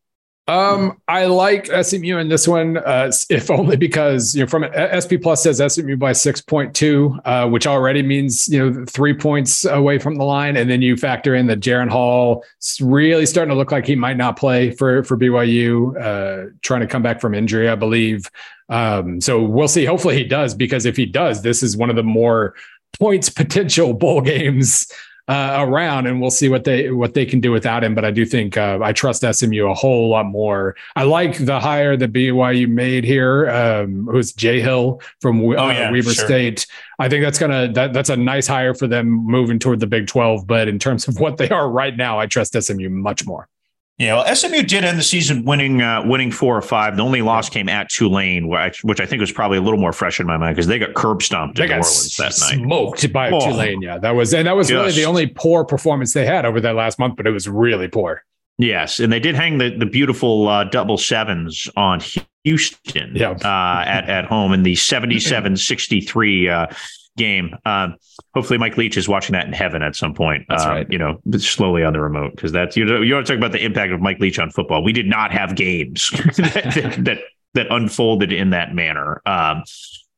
[0.47, 5.17] Um, I like SMU in this one, uh, if only because you know from SP
[5.23, 9.65] Plus says SMU by six point two, uh, which already means you know three points
[9.65, 12.45] away from the line, and then you factor in that Jaren Hall
[12.79, 16.87] really starting to look like he might not play for for BYU, uh, trying to
[16.87, 18.31] come back from injury, I believe.
[18.69, 19.87] Um, so we'll see.
[19.87, 22.55] Hopefully he does, because if he does, this is one of the more
[22.99, 24.89] points potential bowl games
[25.27, 27.95] uh, around, and we'll see what they what they can do without him.
[27.95, 30.77] But I do think uh, I trust SMU a whole lot more.
[30.97, 35.71] I like the hire that BYU made here, um, who's Jay Hill from uh, oh,
[35.71, 36.25] yeah, Weber sure.
[36.27, 36.67] State.
[36.99, 40.07] I think that's gonna that, that's a nice hire for them moving toward the Big
[40.07, 40.47] Twelve.
[40.47, 43.49] But in terms of what they are right now, I trust SMU much more.
[43.97, 46.97] Yeah, well, SMU did end the season winning uh, winning four or five.
[46.97, 49.93] The only loss came at Tulane, which, which I think was probably a little more
[49.93, 52.65] fresh in my mind because they got curb stomped they in New Orleans that night.
[52.65, 53.39] Smoked by oh.
[53.39, 53.83] Tulane.
[53.83, 56.75] Yeah, that was and that was really the only poor performance they had over that
[56.75, 58.25] last month, but it was really poor.
[58.59, 62.01] Yes, and they did hang the the beautiful uh, double sevens on
[62.43, 66.75] Houston uh, at at home in the 77-63 uh,
[67.17, 67.55] game.
[67.65, 67.97] Um,
[68.35, 70.47] hopefully, Mike Leach is watching that in heaven at some point.
[70.49, 70.87] That's uh, right.
[70.91, 73.53] You know, slowly on the remote because that's you know you want to talk about
[73.53, 74.83] the impact of Mike Leach on football.
[74.83, 77.19] We did not have games that, that,
[77.55, 79.23] that unfolded in that manner.
[79.27, 79.65] Um,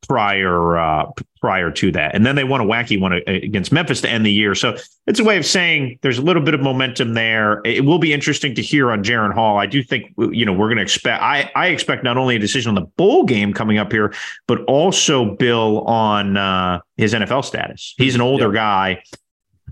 [0.09, 2.15] prior uh, prior to that.
[2.15, 4.55] And then they won a wacky one against Memphis to end the year.
[4.55, 4.77] So
[5.07, 7.61] it's a way of saying there's a little bit of momentum there.
[7.65, 9.59] It will be interesting to hear on Jaren Hall.
[9.59, 11.23] I do think you know we're going to expect.
[11.23, 14.13] I I expect not only a decision on the bowl game coming up here,
[14.47, 17.95] but also Bill on uh, his NFL status.
[17.97, 19.03] He's an older guy.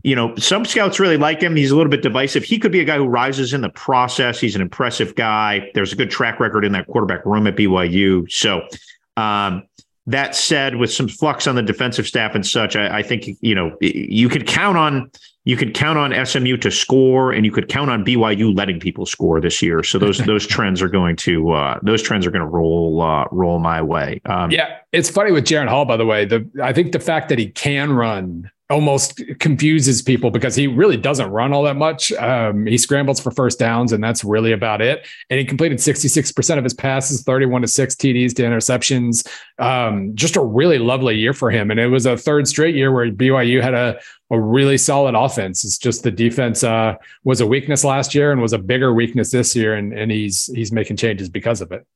[0.03, 1.57] You know, some scouts really like him.
[1.57, 2.45] He's a little bit divisive.
[2.45, 4.39] He could be a guy who rises in the process.
[4.39, 5.71] He's an impressive guy.
[5.75, 8.31] There's a good track record in that quarterback room at BYU.
[8.31, 8.69] So,
[9.17, 9.63] um,
[10.07, 13.55] that said, with some flux on the defensive staff and such, I, I, think you
[13.55, 15.11] know you could count on
[15.45, 19.07] you could count on SMU to score, and you could count on BYU letting people
[19.07, 19.83] score this year.
[19.83, 23.25] So those those trends are going to uh, those trends are going to roll uh,
[23.31, 24.21] roll my way.
[24.27, 26.25] Um, yeah, it's funny with Jaren Hall, by the way.
[26.25, 30.97] The I think the fact that he can run almost confuses people because he really
[30.97, 32.11] doesn't run all that much.
[32.13, 35.07] Um, he scrambles for first downs, and that's really about it.
[35.29, 39.27] And he completed 66% of his passes, 31 to 6 TDs to interceptions.
[39.59, 41.71] Um, just a really lovely year for him.
[41.71, 45.63] And it was a third straight year where BYU had a, a really solid offense.
[45.65, 49.31] It's just the defense uh, was a weakness last year and was a bigger weakness
[49.31, 49.75] this year.
[49.75, 51.87] And, and he's he's making changes because of it.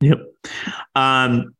[0.00, 0.18] Yep.
[0.94, 1.54] Um,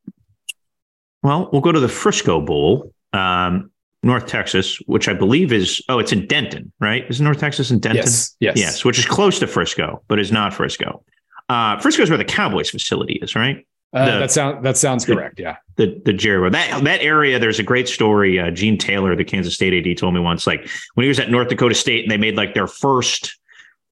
[1.23, 2.93] well, we'll go to the Frisco Bowl.
[3.13, 3.71] Um,
[4.03, 7.05] North Texas, which I believe is oh, it's in Denton, right?
[7.09, 8.05] Is North Texas in Denton?
[8.05, 11.05] Yes, yes, yes, which is close to Frisco, but is not Frisco.
[11.49, 13.67] Uh, Frisco is where the Cowboys facility is, right?
[13.93, 15.41] Uh, the, that sounds that sounds the, correct.
[15.41, 17.39] Yeah, the the Jerry that that area.
[17.39, 18.39] There's a great story.
[18.39, 20.47] Uh, Gene Taylor, the Kansas State AD, told me once.
[20.47, 23.37] Like when he was at North Dakota State, and they made like their first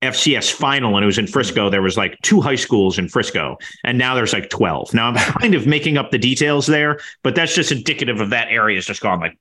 [0.03, 3.57] FCS final and it was in Frisco, there was like two high schools in Frisco,
[3.84, 4.94] and now there's like 12.
[4.94, 8.49] Now I'm kind of making up the details there, but that's just indicative of that
[8.49, 9.36] area is just gone like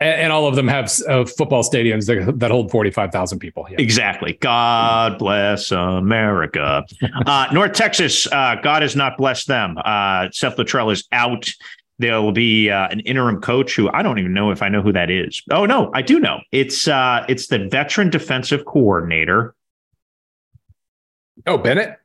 [0.00, 3.66] and, and all of them have uh, football stadiums that, that hold 45,000 people.
[3.70, 3.76] Yeah.
[3.78, 4.38] Exactly.
[4.40, 6.84] God bless America.
[7.26, 9.76] uh, North Texas, uh, God has not blessed them.
[9.84, 11.50] Uh, Seth Littrell is out.
[11.98, 14.80] There will be uh, an interim coach who I don't even know if I know
[14.80, 15.42] who that is.
[15.50, 16.40] Oh no, I do know.
[16.50, 19.54] It's uh, it's the veteran defensive coordinator.
[21.46, 21.98] Oh, Bennett.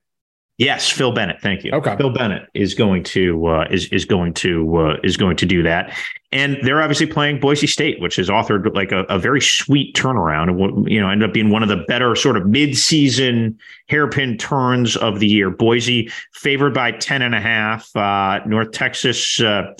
[0.58, 1.42] Yes, Phil Bennett.
[1.42, 1.72] Thank you.
[1.74, 1.98] Okay.
[1.98, 5.62] Phil Bennett is going to uh, is is going to uh, is going to do
[5.64, 5.94] that,
[6.32, 10.50] and they're obviously playing Boise State, which has authored like a, a very sweet turnaround,
[10.50, 13.60] and you know ended up being one of the better sort of mid season
[13.90, 15.50] hairpin turns of the year.
[15.50, 17.94] Boise favored by ten and a half.
[17.94, 19.74] Uh, North Texas, uh,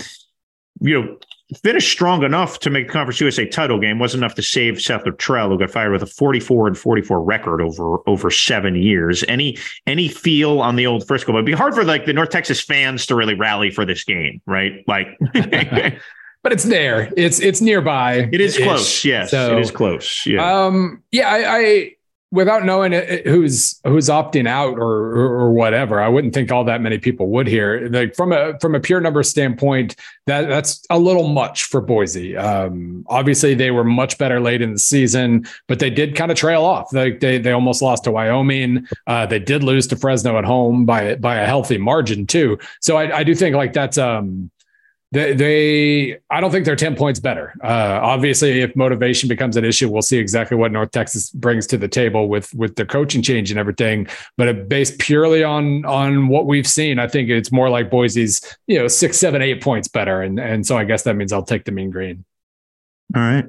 [0.82, 1.18] you know,
[1.60, 4.00] finished strong enough to make the Conference USA title game.
[4.00, 7.62] Wasn't enough to save Seth Littrell, who got fired with a 44 and 44 record
[7.62, 9.24] over over seven years.
[9.28, 11.32] Any any feel on the old Frisco?
[11.32, 14.04] But it'd be hard for like the North Texas fans to really rally for this
[14.04, 14.84] game, right?
[14.88, 15.08] Like.
[16.44, 17.12] but it's there.
[17.18, 18.30] It's it's nearby.
[18.32, 19.04] It is close.
[19.04, 20.26] Yes, so, it is close.
[20.28, 20.66] Yeah.
[20.66, 21.04] Um.
[21.12, 21.28] Yeah.
[21.28, 21.92] I, I
[22.32, 22.92] without knowing
[23.26, 27.28] who's who's opting out or, or, or whatever, I wouldn't think all that many people
[27.30, 27.88] would here.
[27.92, 29.96] Like from a from a pure number standpoint,
[30.28, 32.36] that that's a little much for Boise.
[32.36, 36.38] Um, obviously, they were much better late in the season, but they did kind of
[36.38, 36.92] trail off.
[36.94, 38.88] Like they they almost lost to Wyoming.
[39.08, 42.58] Uh, they did lose to Fresno at home by by a healthy margin too.
[42.82, 44.50] So I, I do think like that's um
[45.16, 47.54] they, they I don't think they're 10 points better.
[47.64, 51.78] Uh, obviously, if motivation becomes an issue, we'll see exactly what North Texas brings to
[51.78, 54.08] the table with with the coaching change and everything.
[54.36, 58.78] But based purely on on what we've seen, I think it's more like Boise's, you
[58.78, 60.22] know, six, seven, eight points better.
[60.22, 62.26] And and so I guess that means I'll take the mean green.
[63.16, 63.46] All right.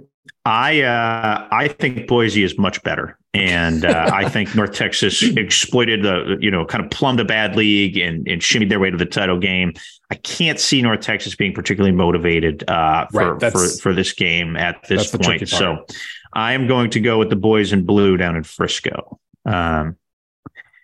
[0.46, 6.04] I uh, I think Boise is much better, and uh, I think North Texas exploited
[6.04, 8.96] the you know kind of plumbed a bad league and and shimmied their way to
[8.96, 9.72] the title game.
[10.12, 14.56] I can't see North Texas being particularly motivated uh, for, right, for for this game
[14.56, 15.48] at this point.
[15.48, 15.84] So
[16.32, 19.96] I am going to go with the boys in blue down in Frisco, um,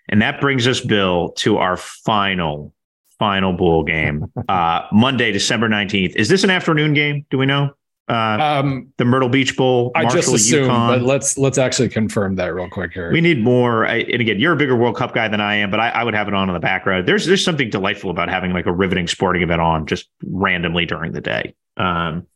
[0.08, 2.74] and that brings us, Bill, to our final
[3.16, 6.16] final bowl game, uh, Monday, December nineteenth.
[6.16, 7.26] Is this an afternoon game?
[7.30, 7.76] Do we know?
[8.09, 8.14] Uh,
[8.62, 9.92] Um, the Myrtle Beach Bowl.
[9.94, 10.88] I just assume, UConn.
[10.88, 13.12] but let's let's actually confirm that real quick here.
[13.12, 13.86] We need more.
[13.86, 16.05] I, and again, you're a bigger World Cup guy than I am, but I, I
[16.05, 17.07] would have it on in the background.
[17.07, 21.12] There's there's something delightful about having like a riveting sporting event on just randomly during
[21.12, 21.55] the day.
[21.76, 22.26] Um,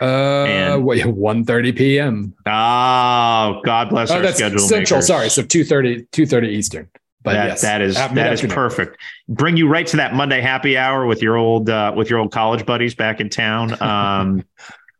[0.00, 2.34] uh, wait, 1.30 p.m.
[2.46, 4.58] oh, God bless Oh, our that's schedule.
[4.58, 4.98] central.
[4.98, 5.06] makers.
[5.06, 6.88] Sorry, so 2.30 2.30 Eastern.
[7.22, 8.98] But that, yes, that is that is perfect.
[9.28, 12.30] Bring you right to that Monday happy hour with your old uh, with your old
[12.30, 13.80] college buddies back in town.
[13.82, 14.44] Um,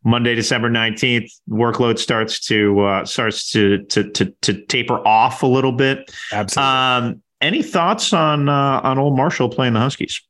[0.07, 5.47] Monday, December nineteenth, workload starts to uh, starts to, to to to taper off a
[5.47, 6.09] little bit.
[6.31, 6.71] Absolutely.
[6.71, 10.21] Um, any thoughts on uh, on old Marshall playing the Huskies?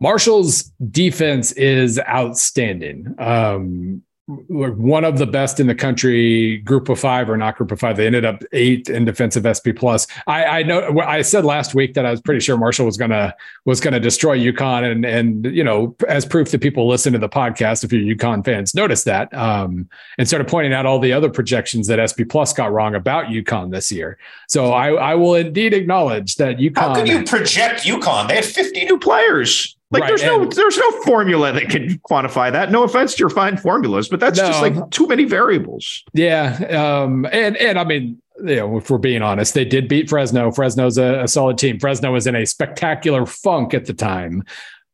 [0.00, 3.14] Marshall's defense is outstanding.
[3.18, 7.80] Um, one of the best in the country, group of five or not group of
[7.80, 7.96] five.
[7.96, 10.06] They ended up eighth in defensive SP plus.
[10.28, 13.34] I, I know I said last week that I was pretty sure Marshall was gonna
[13.64, 17.28] was gonna destroy UConn, and and you know as proof that people listen to the
[17.28, 21.28] podcast, if you're UConn fans, notice that um, and started pointing out all the other
[21.28, 24.18] projections that SP plus got wrong about UConn this year.
[24.48, 26.78] So I I will indeed acknowledge that UConn.
[26.78, 28.28] How can you project UConn?
[28.28, 29.76] They had 50 new players.
[29.92, 32.70] Like Right, there's no and- there's no formula that can quantify that.
[32.70, 36.02] No offense to your fine formulas, but that's just like too many variables.
[36.14, 36.54] Yeah,
[37.02, 40.50] um, and and I mean, you know, if we're being honest, they did beat Fresno.
[40.50, 41.78] Fresno's a, a solid team.
[41.78, 44.42] Fresno was in a spectacular funk at the time,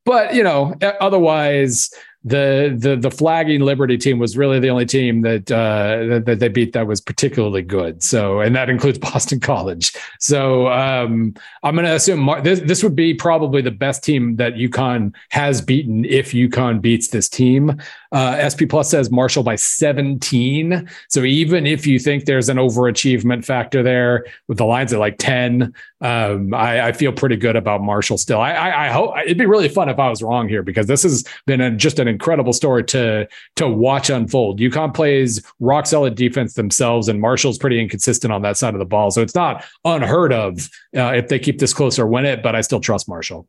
[0.04, 1.90] but you know, otherwise,
[2.24, 6.48] the the the flagging Liberty team was really the only team that uh, that, they
[6.48, 8.02] beat that was particularly good.
[8.02, 9.92] So, and that includes Boston College.
[10.18, 14.36] So, um, I'm going to assume Mar- this this would be probably the best team
[14.36, 17.80] that UConn has beaten if UConn beats this team.
[18.10, 20.88] Uh, SP Plus says Marshall by 17.
[21.08, 25.16] So even if you think there's an overachievement factor there with the lines at like
[25.18, 28.40] 10, um, I, I feel pretty good about Marshall still.
[28.40, 31.02] I, I, I hope it'd be really fun if I was wrong here because this
[31.02, 34.60] has been a, just an incredible story to to watch unfold.
[34.60, 38.86] UConn plays rock solid defense themselves, and Marshall's pretty inconsistent on that side of the
[38.86, 39.10] ball.
[39.10, 42.42] So it's not unheard of uh, if they keep this close or win it.
[42.42, 43.46] But I still trust Marshall.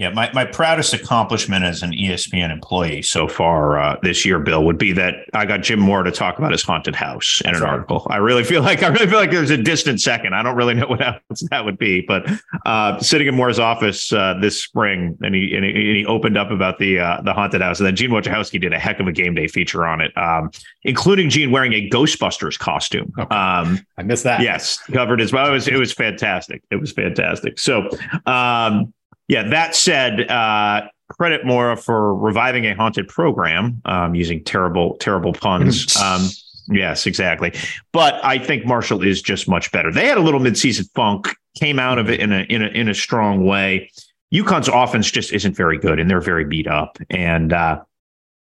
[0.00, 4.64] Yeah, my, my proudest accomplishment as an ESPN employee so far uh, this year, Bill,
[4.64, 7.62] would be that I got Jim Mora to talk about his haunted house in an
[7.62, 8.06] article.
[8.08, 10.34] I really feel like I really feel like there's a distant second.
[10.34, 12.26] I don't really know what else that would be, but
[12.64, 16.38] uh, sitting in Mora's office uh, this spring, and he, and he and he opened
[16.38, 19.06] up about the uh, the haunted house, and then Gene Wojciechowski did a heck of
[19.06, 20.50] a game day feature on it, um,
[20.84, 23.12] including Gene wearing a Ghostbusters costume.
[23.30, 24.40] Um, I missed that.
[24.40, 25.46] Yes, covered as well.
[25.48, 26.62] It was it was fantastic.
[26.70, 27.58] It was fantastic.
[27.58, 27.90] So,
[28.24, 28.94] um,
[29.30, 29.48] yeah.
[29.48, 35.96] That said, uh, credit Mora for reviving a haunted program um, using terrible terrible puns.
[36.00, 36.28] Um,
[36.68, 37.52] yes, exactly.
[37.92, 39.92] But I think Marshall is just much better.
[39.92, 42.88] They had a little midseason funk, came out of it in a in a in
[42.88, 43.90] a strong way.
[44.32, 46.98] UConn's offense just isn't very good, and they're very beat up.
[47.10, 47.82] And uh,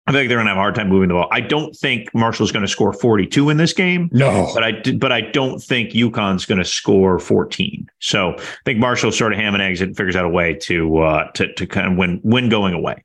[0.08, 1.28] I think they're going to have a hard time moving the ball.
[1.32, 4.08] I don't think Marshall's going to score 42 in this game.
[4.12, 7.90] No, but I but I don't think UConn's going to score 14.
[7.98, 10.98] So I think Marshall sort of ham and eggs and figures out a way to
[10.98, 13.02] uh, to to kind of win win going away.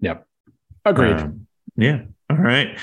[0.00, 0.26] Yep,
[0.84, 1.16] agreed.
[1.16, 1.46] Um,
[1.76, 2.02] yeah.
[2.30, 2.78] All right.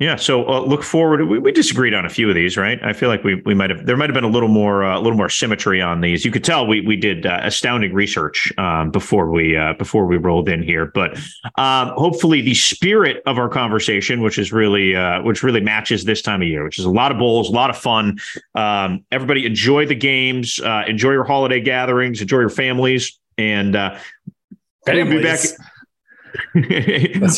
[0.00, 0.14] Yeah.
[0.14, 1.26] So uh, look forward.
[1.26, 2.78] We, we disagreed on a few of these, right?
[2.84, 4.96] I feel like we we might have there might have been a little more uh,
[4.96, 6.24] a little more symmetry on these.
[6.24, 10.16] You could tell we we did uh, astounding research um, before we uh, before we
[10.16, 11.18] rolled in here, but
[11.56, 16.22] um, hopefully the spirit of our conversation, which is really uh, which really matches this
[16.22, 18.18] time of year, which is a lot of bowls, a lot of fun.
[18.54, 23.98] Um, everybody enjoy the games, uh, enjoy your holiday gatherings, enjoy your families, and uh,
[24.86, 25.40] we'll be back.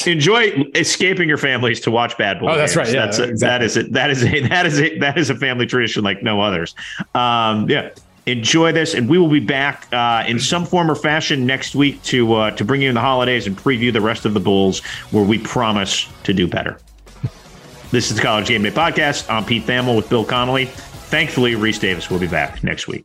[0.06, 2.50] Enjoy escaping your families to watch bad bowl.
[2.50, 2.88] Oh, that's games.
[2.88, 2.94] right.
[2.94, 3.46] Yeah, that's a, exactly.
[3.48, 3.92] that is it.
[3.92, 6.74] That is a that is a that is a family tradition like no others.
[7.14, 7.90] Um, yeah.
[8.26, 12.00] Enjoy this, and we will be back uh, in some form or fashion next week
[12.04, 14.80] to uh, to bring you in the holidays and preview the rest of the Bulls,
[15.10, 16.78] where we promise to do better.
[17.90, 19.28] This is the College Game Day Podcast.
[19.28, 20.66] I'm Pete Thamel with Bill Connelly.
[20.66, 23.04] Thankfully, Rece Davis will be back next week.